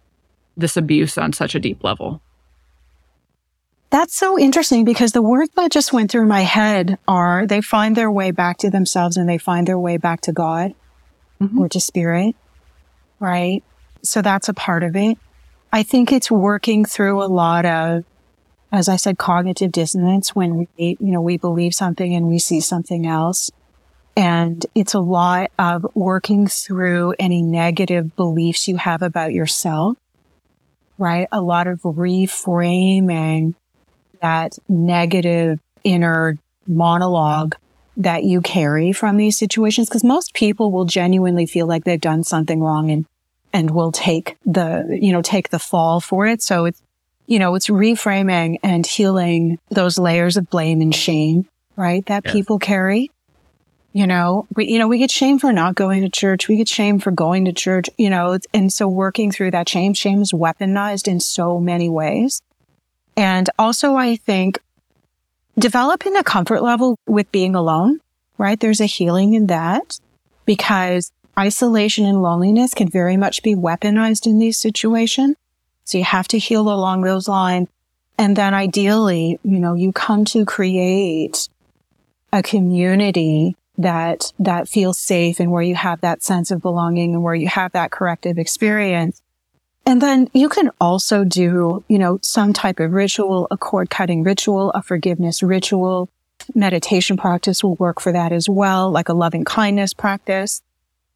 this 0.57 0.76
abuse 0.76 1.16
on 1.16 1.32
such 1.32 1.55
a 1.55 1.61
deep 1.61 1.82
level? 1.82 2.20
That's 3.90 4.14
so 4.14 4.38
interesting 4.38 4.84
because 4.84 5.12
the 5.12 5.22
words 5.22 5.50
that 5.57 5.70
just 5.70 5.92
went 5.92 6.11
through 6.11 6.26
my 6.26 6.40
head 6.40 6.98
are 7.07 7.46
they 7.46 7.61
find 7.61 7.94
their 7.94 8.11
way 8.11 8.30
back 8.30 8.59
to 8.59 8.70
themselves 8.70 9.16
and 9.16 9.28
they 9.28 9.38
find 9.38 9.66
their 9.66 9.78
way 9.78 9.98
back 9.98 10.22
to 10.22 10.32
God 10.32 10.74
mm-hmm. 11.40 11.59
or 11.59 11.68
to 11.68 11.80
spirit, 11.80 12.34
right? 13.20 13.62
so 14.03 14.22
that's 14.22 14.48
a 14.48 14.55
part 14.55 14.82
of 14.82 14.96
it. 14.96 15.18
I 15.72 15.82
think 15.82 16.12
it's 16.12 16.30
working 16.30 16.84
through 16.84 17.22
a 17.22 17.26
lot 17.26 17.64
of, 17.64 18.05
as 18.72 18.88
I 18.88 18.96
said, 18.96 19.18
cognitive 19.18 19.70
dissonance 19.70 20.34
when 20.34 20.66
we, 20.78 20.96
you 20.98 21.12
know, 21.12 21.20
we 21.20 21.36
believe 21.36 21.74
something 21.74 22.14
and 22.14 22.26
we 22.26 22.38
see 22.38 22.60
something 22.60 23.06
else. 23.06 23.50
And 24.16 24.64
it's 24.74 24.94
a 24.94 25.00
lot 25.00 25.50
of 25.58 25.86
working 25.94 26.46
through 26.46 27.14
any 27.18 27.42
negative 27.42 28.16
beliefs 28.16 28.68
you 28.68 28.76
have 28.76 29.02
about 29.02 29.32
yourself, 29.32 29.98
right? 30.96 31.28
A 31.32 31.42
lot 31.42 31.66
of 31.66 31.80
reframing 31.82 33.54
that 34.22 34.58
negative 34.68 35.60
inner 35.84 36.38
monologue 36.66 37.56
that 37.96 38.24
you 38.24 38.40
carry 38.40 38.92
from 38.92 39.18
these 39.18 39.38
situations. 39.38 39.90
Cause 39.90 40.04
most 40.04 40.32
people 40.32 40.72
will 40.72 40.86
genuinely 40.86 41.44
feel 41.44 41.66
like 41.66 41.84
they've 41.84 42.00
done 42.00 42.24
something 42.24 42.60
wrong 42.60 42.90
and, 42.90 43.06
and 43.52 43.70
will 43.70 43.92
take 43.92 44.36
the, 44.46 44.98
you 45.00 45.12
know, 45.12 45.20
take 45.20 45.50
the 45.50 45.58
fall 45.58 46.00
for 46.00 46.26
it. 46.26 46.40
So 46.42 46.64
it's, 46.64 46.80
you 47.32 47.38
know, 47.38 47.54
it's 47.54 47.68
reframing 47.68 48.58
and 48.62 48.86
healing 48.86 49.58
those 49.70 49.98
layers 49.98 50.36
of 50.36 50.50
blame 50.50 50.82
and 50.82 50.94
shame, 50.94 51.48
right? 51.76 52.04
That 52.04 52.26
yes. 52.26 52.32
people 52.34 52.58
carry. 52.58 53.10
You 53.94 54.06
know, 54.06 54.46
we, 54.54 54.66
you 54.66 54.78
know, 54.78 54.86
we 54.86 54.98
get 54.98 55.10
shame 55.10 55.38
for 55.38 55.50
not 55.50 55.74
going 55.74 56.02
to 56.02 56.10
church. 56.10 56.46
We 56.46 56.58
get 56.58 56.68
shame 56.68 56.98
for 56.98 57.10
going 57.10 57.46
to 57.46 57.52
church, 57.54 57.88
you 57.96 58.10
know, 58.10 58.38
and 58.52 58.70
so 58.70 58.86
working 58.86 59.32
through 59.32 59.52
that 59.52 59.66
shame, 59.66 59.94
shame 59.94 60.20
is 60.20 60.32
weaponized 60.32 61.08
in 61.08 61.20
so 61.20 61.58
many 61.58 61.88
ways. 61.88 62.42
And 63.16 63.48
also 63.58 63.96
I 63.96 64.16
think 64.16 64.58
developing 65.58 66.14
a 66.16 66.22
comfort 66.22 66.62
level 66.62 66.98
with 67.06 67.32
being 67.32 67.54
alone, 67.54 68.00
right? 68.36 68.60
There's 68.60 68.82
a 68.82 68.86
healing 68.86 69.32
in 69.32 69.46
that 69.46 69.98
because 70.44 71.12
isolation 71.38 72.04
and 72.04 72.20
loneliness 72.20 72.74
can 72.74 72.90
very 72.90 73.16
much 73.16 73.42
be 73.42 73.54
weaponized 73.54 74.26
in 74.26 74.38
these 74.38 74.58
situations. 74.58 75.36
So 75.84 75.98
you 75.98 76.04
have 76.04 76.28
to 76.28 76.38
heal 76.38 76.62
along 76.68 77.02
those 77.02 77.28
lines. 77.28 77.68
And 78.18 78.36
then 78.36 78.54
ideally, 78.54 79.38
you 79.42 79.58
know, 79.58 79.74
you 79.74 79.92
come 79.92 80.24
to 80.26 80.44
create 80.44 81.48
a 82.32 82.42
community 82.42 83.56
that, 83.78 84.32
that 84.38 84.68
feels 84.68 84.98
safe 84.98 85.40
and 85.40 85.50
where 85.50 85.62
you 85.62 85.74
have 85.74 86.00
that 86.02 86.22
sense 86.22 86.50
of 86.50 86.62
belonging 86.62 87.14
and 87.14 87.22
where 87.22 87.34
you 87.34 87.48
have 87.48 87.72
that 87.72 87.90
corrective 87.90 88.38
experience. 88.38 89.22
And 89.84 90.00
then 90.00 90.28
you 90.32 90.48
can 90.48 90.70
also 90.80 91.24
do, 91.24 91.82
you 91.88 91.98
know, 91.98 92.20
some 92.22 92.52
type 92.52 92.78
of 92.78 92.92
ritual, 92.92 93.48
a 93.50 93.56
cord 93.56 93.90
cutting 93.90 94.22
ritual, 94.22 94.70
a 94.70 94.82
forgiveness 94.82 95.42
ritual. 95.42 96.08
Meditation 96.54 97.16
practice 97.16 97.64
will 97.64 97.74
work 97.76 98.00
for 98.00 98.12
that 98.12 98.32
as 98.32 98.48
well, 98.48 98.90
like 98.90 99.08
a 99.08 99.14
loving 99.14 99.44
kindness 99.44 99.94
practice 99.94 100.62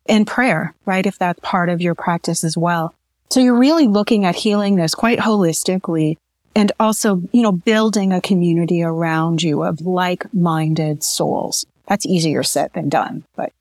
and 0.08 0.26
prayer, 0.26 0.74
right? 0.84 1.06
If 1.06 1.18
that's 1.18 1.40
part 1.40 1.68
of 1.68 1.80
your 1.80 1.94
practice 1.94 2.42
as 2.42 2.56
well. 2.56 2.94
So 3.30 3.40
you're 3.40 3.58
really 3.58 3.86
looking 3.86 4.24
at 4.24 4.36
healing 4.36 4.76
this 4.76 4.94
quite 4.94 5.18
holistically 5.18 6.16
and 6.54 6.72
also, 6.80 7.22
you 7.32 7.42
know, 7.42 7.52
building 7.52 8.12
a 8.12 8.20
community 8.20 8.82
around 8.82 9.42
you 9.42 9.62
of 9.62 9.80
like-minded 9.82 11.02
souls. 11.02 11.66
That's 11.86 12.06
easier 12.06 12.42
said 12.42 12.72
than 12.72 12.88
done, 12.88 13.24
but 13.36 13.52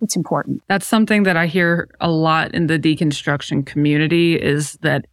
it's 0.00 0.16
important. 0.16 0.62
That's 0.66 0.86
something 0.86 1.24
that 1.24 1.36
I 1.36 1.46
hear 1.46 1.88
a 2.00 2.10
lot 2.10 2.54
in 2.54 2.66
the 2.66 2.78
deconstruction 2.78 3.64
community 3.64 4.34
is 4.40 4.74
that 4.82 5.06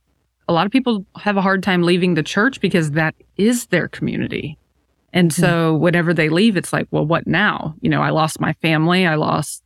a 0.48 0.54
lot 0.54 0.66
of 0.66 0.72
people 0.72 1.06
have 1.18 1.38
a 1.38 1.42
hard 1.42 1.62
time 1.62 1.84
leaving 1.84 2.16
the 2.16 2.24
church 2.24 2.60
because 2.60 2.92
that 2.92 3.14
is 3.38 3.68
their 3.68 3.88
community. 3.88 4.58
And 5.14 5.30
mm-hmm. 5.30 5.42
so 5.42 5.76
whenever 5.76 6.14
they 6.14 6.30
leave, 6.30 6.58
it's 6.58 6.74
like, 6.74 6.88
well, 6.90 7.06
what 7.06 7.28
now? 7.28 7.76
You 7.82 7.90
know, 7.90 8.02
I 8.02 8.10
lost 8.10 8.40
my 8.40 8.54
family. 8.54 9.06
I 9.06 9.16
lost 9.16 9.64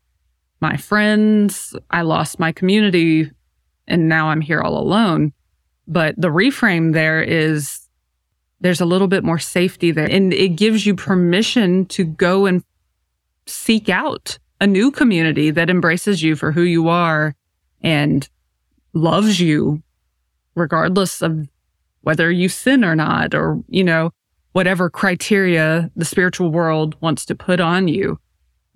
my 0.59 0.75
friends. 0.75 1.75
I 1.91 2.01
lost 2.01 2.39
my 2.39 2.51
community 2.51 3.31
and 3.87 4.07
now 4.07 4.29
I'm 4.29 4.41
here 4.41 4.61
all 4.61 4.77
alone. 4.77 5.33
But 5.87 6.15
the 6.17 6.29
reframe 6.29 6.93
there 6.93 7.21
is 7.21 7.79
there's 8.61 8.81
a 8.81 8.85
little 8.85 9.09
bit 9.09 9.23
more 9.23 9.39
safety 9.39 9.91
there 9.91 10.09
and 10.09 10.33
it 10.33 10.49
gives 10.49 10.85
you 10.85 10.95
permission 10.95 11.85
to 11.87 12.05
go 12.05 12.45
and 12.45 12.63
seek 13.45 13.89
out 13.89 14.37
a 14.61 14.67
new 14.67 14.89
community 14.89 15.51
that 15.51 15.69
embraces 15.69 16.23
you 16.23 16.35
for 16.35 16.53
who 16.53 16.61
you 16.61 16.87
are 16.87 17.35
and 17.81 18.29
loves 18.93 19.39
you 19.39 19.83
regardless 20.55 21.21
of 21.21 21.47
whether 22.01 22.29
you 22.29 22.47
sin 22.47 22.85
or 22.85 22.95
not 22.95 23.33
or, 23.33 23.61
you 23.67 23.83
know, 23.83 24.11
whatever 24.51 24.89
criteria 24.89 25.89
the 25.95 26.05
spiritual 26.05 26.51
world 26.51 26.95
wants 27.01 27.25
to 27.25 27.35
put 27.35 27.59
on 27.59 27.87
you. 27.87 28.19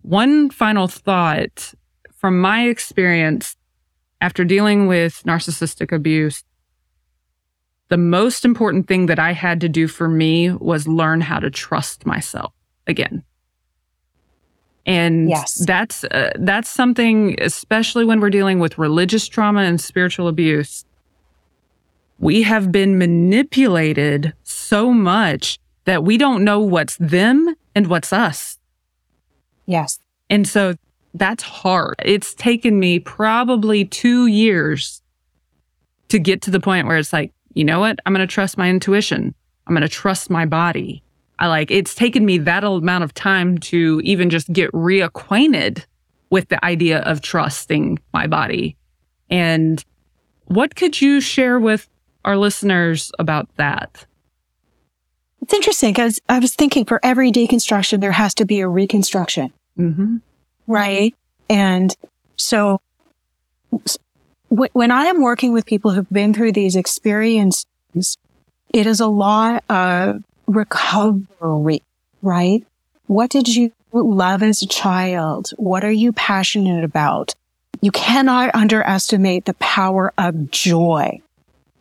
One 0.02 0.50
final 0.50 0.88
thought 0.88 1.74
from 2.16 2.40
my 2.40 2.64
experience 2.64 3.56
after 4.22 4.44
dealing 4.44 4.88
with 4.88 5.24
narcissistic 5.26 5.92
abuse, 5.92 6.44
the 7.90 7.98
most 7.98 8.44
important 8.44 8.88
thing 8.88 9.06
that 9.06 9.20
I 9.20 9.32
had 9.32 9.62
to 9.62 9.70
do 9.70 9.88
for 9.88 10.08
me 10.08 10.52
was 10.52 10.88
learn 10.88 11.22
how 11.22 11.40
to 11.40 11.50
trust 11.50 12.06
myself 12.06 12.54
again. 12.86 13.24
And 14.86 15.30
yes. 15.30 15.66
that's 15.66 16.06
uh, 16.06 16.32
that's 16.40 16.70
something 16.70 17.36
especially 17.42 18.06
when 18.06 18.22
we're 18.22 18.30
dealing 18.30 18.60
with 18.60 18.78
religious 18.78 19.28
trauma 19.28 19.62
and 19.62 19.80
spiritual 19.80 20.28
abuse. 20.30 20.86
We 22.20 22.44
have 22.44 22.72
been 22.72 22.98
manipulated 22.98 24.34
so 24.44 24.92
much 24.92 25.60
that 25.86 26.04
we 26.04 26.18
don't 26.18 26.44
know 26.44 26.60
what's 26.60 26.98
them 26.98 27.56
and 27.76 27.88
what's 27.88 28.12
us. 28.12 28.58
Yes. 29.66 30.00
And 30.30 30.48
so 30.48 30.76
that's 31.18 31.44
hard. 31.44 31.96
It's 32.04 32.34
taken 32.34 32.80
me 32.80 33.00
probably 33.00 33.86
2 33.86 34.28
years 34.28 35.02
to 36.10 36.20
get 36.20 36.42
to 36.44 36.52
the 36.52 36.60
point 36.60 36.88
where 36.88 36.98
it's 36.98 37.14
like, 37.14 37.34
you 37.54 37.64
know 37.64 37.80
what? 37.80 38.00
I'm 38.06 38.14
going 38.14 38.26
to 38.26 38.32
trust 38.32 38.58
my 38.58 38.70
intuition. 38.70 39.34
I'm 39.66 39.74
going 39.74 39.82
to 39.82 39.90
trust 39.90 40.30
my 40.30 40.46
body. 40.46 41.04
I 41.40 41.48
like 41.48 41.70
it's 41.70 41.94
taken 41.94 42.26
me 42.26 42.38
that 42.40 42.64
amount 42.64 43.04
of 43.04 43.14
time 43.14 43.58
to 43.60 44.02
even 44.04 44.30
just 44.30 44.52
get 44.52 44.72
reacquainted 44.72 45.86
with 46.30 46.50
the 46.50 46.64
idea 46.66 47.00
of 47.00 47.22
trusting 47.22 48.00
my 48.14 48.28
body. 48.28 48.76
And 49.30 49.84
what 50.46 50.76
could 50.76 51.00
you 51.02 51.22
share 51.22 51.60
with 51.60 51.90
our 52.26 52.38
listeners 52.38 53.12
about 53.20 53.50
that? 53.58 54.06
It's 55.42 55.54
interesting 55.54 55.94
because 55.94 56.20
I 56.28 56.40
was 56.40 56.56
thinking 56.56 56.86
for 56.86 57.00
every 57.04 57.32
deconstruction, 57.32 58.02
there 58.02 58.12
has 58.14 58.34
to 58.36 58.46
be 58.46 58.60
a 58.60 58.68
reconstruction. 58.68 59.54
Mm-hmm. 59.78 60.18
Right. 60.68 61.16
And 61.50 61.96
so 62.36 62.82
when 64.50 64.92
I 64.92 65.06
am 65.06 65.22
working 65.22 65.54
with 65.54 65.66
people 65.66 65.92
who've 65.92 66.10
been 66.10 66.34
through 66.34 66.52
these 66.54 66.76
experiences, 66.76 67.66
it 68.74 68.86
is 68.86 69.00
a 69.00 69.08
lot 69.08 69.64
of 69.70 70.24
recovery, 70.46 71.82
right? 72.22 72.66
What 73.08 73.30
did 73.30 73.48
you 73.48 73.72
love 73.92 74.44
as 74.44 74.62
a 74.62 74.68
child? 74.68 75.52
What 75.58 75.84
are 75.84 75.92
you 75.92 76.12
passionate 76.14 76.84
about? 76.84 77.34
You 77.82 77.92
cannot 77.92 78.54
underestimate 78.56 79.46
the 79.46 79.54
power 79.56 80.14
of 80.18 80.52
joy 80.52 81.22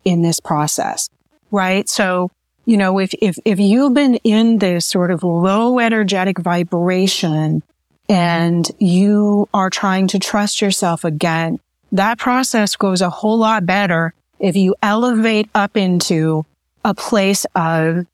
in 0.05 0.21
this 0.21 0.39
process, 0.39 1.09
right? 1.51 1.89
So, 1.89 2.31
you 2.65 2.77
know, 2.77 2.99
if, 2.99 3.13
if, 3.21 3.37
if 3.45 3.59
you've 3.59 3.93
been 3.93 4.15
in 4.23 4.59
this 4.59 4.85
sort 4.85 5.11
of 5.11 5.23
low 5.23 5.79
energetic 5.79 6.37
vibration 6.39 7.63
and 8.09 8.69
you 8.79 9.49
are 9.53 9.69
trying 9.69 10.07
to 10.07 10.19
trust 10.19 10.61
yourself 10.61 11.03
again, 11.03 11.59
that 11.91 12.17
process 12.17 12.75
goes 12.75 13.01
a 13.01 13.09
whole 13.09 13.37
lot 13.37 13.65
better 13.65 14.13
if 14.39 14.55
you 14.55 14.75
elevate 14.81 15.49
up 15.55 15.75
into 15.75 16.45
a 16.85 16.93
place 16.93 17.45
of 17.55 18.05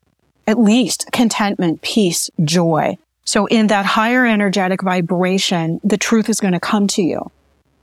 at 0.48 0.60
least 0.60 1.10
contentment, 1.12 1.82
peace, 1.82 2.30
joy. 2.44 2.98
So 3.26 3.46
in 3.46 3.68
that 3.68 3.86
higher 3.86 4.26
energetic 4.26 4.82
vibration, 4.82 5.80
the 5.84 5.98
truth 5.98 6.30
is 6.30 6.40
going 6.40 6.54
to 6.54 6.60
come 6.60 6.88
to 6.88 7.02
you, 7.02 7.32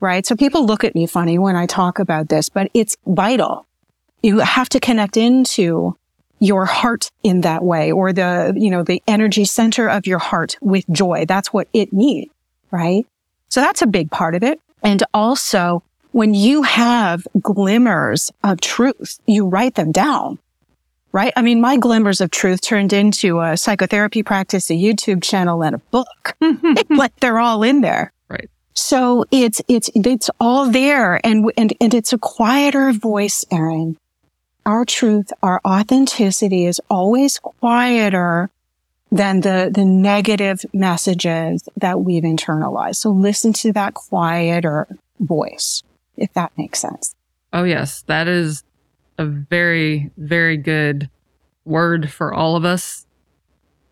right? 0.00 0.26
So 0.26 0.36
people 0.36 0.66
look 0.66 0.84
at 0.84 0.94
me 0.94 1.06
funny 1.06 1.38
when 1.38 1.56
I 1.56 1.66
talk 1.66 1.98
about 1.98 2.28
this, 2.28 2.48
but 2.48 2.70
it's 2.74 2.96
vital. 3.06 3.66
You 4.22 4.40
have 4.40 4.68
to 4.70 4.80
connect 4.80 5.16
into 5.16 5.96
your 6.40 6.64
heart 6.64 7.10
in 7.22 7.42
that 7.42 7.62
way 7.62 7.92
or 7.92 8.12
the, 8.12 8.52
you 8.56 8.70
know, 8.70 8.82
the 8.82 9.02
energy 9.06 9.44
center 9.44 9.88
of 9.88 10.06
your 10.06 10.18
heart 10.18 10.56
with 10.60 10.84
joy. 10.90 11.24
That's 11.26 11.52
what 11.52 11.68
it 11.72 11.92
needs, 11.92 12.32
right? 12.70 13.06
So 13.48 13.60
that's 13.60 13.82
a 13.82 13.86
big 13.86 14.10
part 14.10 14.34
of 14.34 14.42
it. 14.42 14.60
And 14.82 15.02
also 15.14 15.82
when 16.12 16.34
you 16.34 16.62
have 16.62 17.26
glimmers 17.40 18.32
of 18.42 18.60
truth, 18.60 19.20
you 19.26 19.46
write 19.46 19.76
them 19.76 19.92
down 19.92 20.38
right? 21.12 21.32
I 21.36 21.42
mean, 21.42 21.60
my 21.60 21.76
glimmers 21.76 22.20
of 22.20 22.30
truth 22.30 22.60
turned 22.60 22.92
into 22.92 23.40
a 23.40 23.56
psychotherapy 23.56 24.22
practice, 24.22 24.70
a 24.70 24.74
YouTube 24.74 25.22
channel, 25.22 25.62
and 25.62 25.76
a 25.76 25.78
book. 25.78 26.36
like 26.90 27.14
they're 27.20 27.38
all 27.38 27.62
in 27.62 27.80
there. 27.80 28.12
Right. 28.28 28.48
So 28.74 29.24
it's, 29.30 29.60
it's, 29.68 29.90
it's 29.94 30.30
all 30.40 30.70
there. 30.70 31.24
And, 31.26 31.50
and, 31.56 31.72
and 31.80 31.94
it's 31.94 32.12
a 32.12 32.18
quieter 32.18 32.92
voice, 32.92 33.44
Erin. 33.50 33.96
Our 34.66 34.84
truth, 34.84 35.32
our 35.42 35.60
authenticity 35.64 36.66
is 36.66 36.80
always 36.90 37.38
quieter 37.38 38.50
than 39.10 39.40
the, 39.40 39.70
the 39.72 39.84
negative 39.84 40.64
messages 40.72 41.68
that 41.76 42.00
we've 42.00 42.22
internalized. 42.22 42.96
So 42.96 43.10
listen 43.10 43.52
to 43.54 43.72
that 43.72 43.94
quieter 43.94 44.86
voice, 45.18 45.82
if 46.16 46.32
that 46.34 46.52
makes 46.56 46.78
sense. 46.78 47.14
Oh, 47.52 47.64
yes. 47.64 48.02
That 48.02 48.28
is 48.28 48.62
a 49.18 49.24
very, 49.24 50.10
very 50.16 50.56
good 50.56 51.10
word 51.64 52.10
for 52.10 52.32
all 52.32 52.56
of 52.56 52.64
us. 52.64 53.06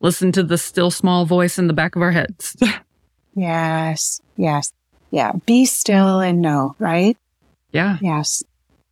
Listen 0.01 0.31
to 0.33 0.43
the 0.45 0.59
still 0.59 0.91
small 0.91 1.27
voice 1.27 1.59
in 1.59 1.67
the 1.67 1.73
back 1.73 1.97
of 1.97 2.03
our 2.03 2.13
heads. 2.13 2.57
yes. 3.35 4.21
Yes. 4.37 4.73
Yeah. 5.11 5.33
Be 5.45 5.65
still 5.65 6.21
and 6.21 6.41
know, 6.41 6.77
right? 6.79 7.17
Yeah. 7.73 7.99
Yes. 8.01 8.45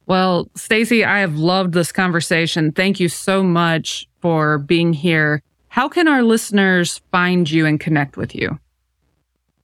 Well, 0.06 0.48
Stacey, 0.54 1.04
I 1.04 1.18
have 1.18 1.36
loved 1.36 1.72
this 1.72 1.90
conversation. 1.90 2.72
Thank 2.72 3.00
you 3.00 3.08
so 3.08 3.42
much 3.42 4.08
for 4.20 4.58
being 4.58 4.92
here. 4.92 5.42
How 5.68 5.88
can 5.88 6.06
our 6.08 6.22
listeners 6.22 7.00
find 7.10 7.50
you 7.50 7.66
and 7.66 7.78
connect 7.78 8.16
with 8.16 8.34
you? 8.34 8.58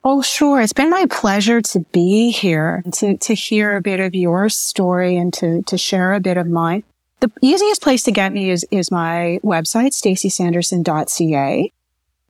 Oh, 0.05 0.21
sure. 0.21 0.61
It's 0.61 0.73
been 0.73 0.91
my 0.91 1.07
pleasure 1.09 1.61
to 1.61 1.81
be 1.93 2.33
here, 2.33 2.83
to, 2.95 3.17
to 3.19 3.35
hear 3.35 3.77
a 3.77 3.81
bit 3.81 4.01
of 4.01 4.17
your 4.17 4.49
story 4.49 5.17
and 5.17 5.33
to, 5.35 5.63
to 5.63 5.79
share 5.79 6.13
a 6.13 6.21
bit 6.21 6.37
of 6.37 6.49
mine. 6.49 6.83
The 7.21 7.31
easiest 7.41 7.81
place 7.81 8.03
to 8.03 8.11
get 8.11 8.33
me 8.33 8.51
is, 8.51 8.67
is 8.73 8.91
my 8.91 9.39
website, 9.45 9.93
staceysanderson.ca. 9.93 11.73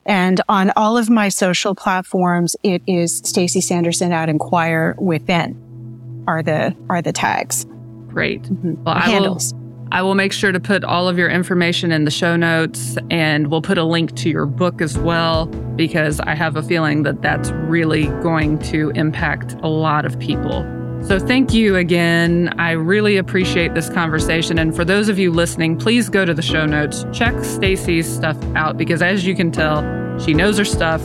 And 0.04 0.40
on 0.50 0.72
all 0.76 0.98
of 0.98 1.08
my 1.08 1.30
social 1.30 1.74
platforms, 1.74 2.56
it 2.62 2.82
is 2.86 3.18
Stacey 3.24 3.62
Sanderson 3.62 4.12
at 4.12 4.28
Inquire 4.28 4.94
Within 4.98 6.24
are 6.28 6.42
the, 6.42 6.76
are 6.90 7.00
the 7.00 7.12
tags. 7.12 7.64
Great. 8.12 8.42
Mm-hmm. 8.42 8.84
Well, 8.84 8.94
I 8.94 9.00
handles. 9.00 9.54
Will, 9.54 9.62
I 9.92 10.02
will 10.02 10.14
make 10.14 10.32
sure 10.32 10.52
to 10.52 10.60
put 10.60 10.84
all 10.84 11.08
of 11.08 11.18
your 11.18 11.28
information 11.28 11.92
in 11.92 12.04
the 12.04 12.10
show 12.10 12.36
notes 12.36 12.96
and 13.10 13.48
we'll 13.48 13.62
put 13.62 13.76
a 13.78 13.84
link 13.84 14.14
to 14.16 14.30
your 14.30 14.46
book 14.46 14.80
as 14.80 14.98
well, 14.98 15.46
because 15.76 16.20
I 16.20 16.34
have 16.34 16.56
a 16.56 16.62
feeling 16.62 17.02
that 17.02 17.22
that's 17.22 17.50
really 17.50 18.06
going 18.22 18.58
to 18.60 18.90
impact 18.90 19.54
a 19.62 19.68
lot 19.68 20.04
of 20.04 20.18
people. 20.18 20.66
So, 21.02 21.18
thank 21.18 21.52
you 21.52 21.76
again. 21.76 22.54
I 22.58 22.70
really 22.70 23.16
appreciate 23.16 23.74
this 23.74 23.90
conversation. 23.90 24.58
And 24.58 24.74
for 24.74 24.84
those 24.84 25.08
of 25.08 25.18
you 25.18 25.32
listening, 25.32 25.76
please 25.76 26.08
go 26.08 26.24
to 26.24 26.32
the 26.32 26.42
show 26.42 26.64
notes, 26.64 27.04
check 27.12 27.34
Stacey's 27.42 28.06
stuff 28.06 28.36
out, 28.54 28.78
because 28.78 29.02
as 29.02 29.26
you 29.26 29.34
can 29.34 29.50
tell, 29.50 29.82
she 30.20 30.32
knows 30.32 30.58
her 30.58 30.64
stuff. 30.64 31.02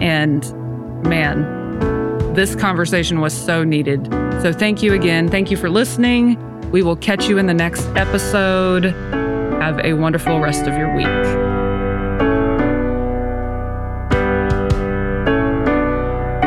And 0.00 0.44
man, 1.08 2.34
this 2.34 2.54
conversation 2.54 3.20
was 3.20 3.34
so 3.34 3.64
needed. 3.64 4.08
So, 4.42 4.52
thank 4.52 4.82
you 4.82 4.92
again. 4.92 5.28
Thank 5.28 5.52
you 5.52 5.56
for 5.56 5.70
listening. 5.70 6.36
We 6.72 6.82
will 6.82 6.96
catch 6.96 7.28
you 7.28 7.38
in 7.38 7.46
the 7.46 7.54
next 7.54 7.86
episode. 7.94 8.86
Have 8.86 9.78
a 9.84 9.92
wonderful 9.92 10.40
rest 10.40 10.66
of 10.66 10.76
your 10.76 10.92
week. 10.96 11.06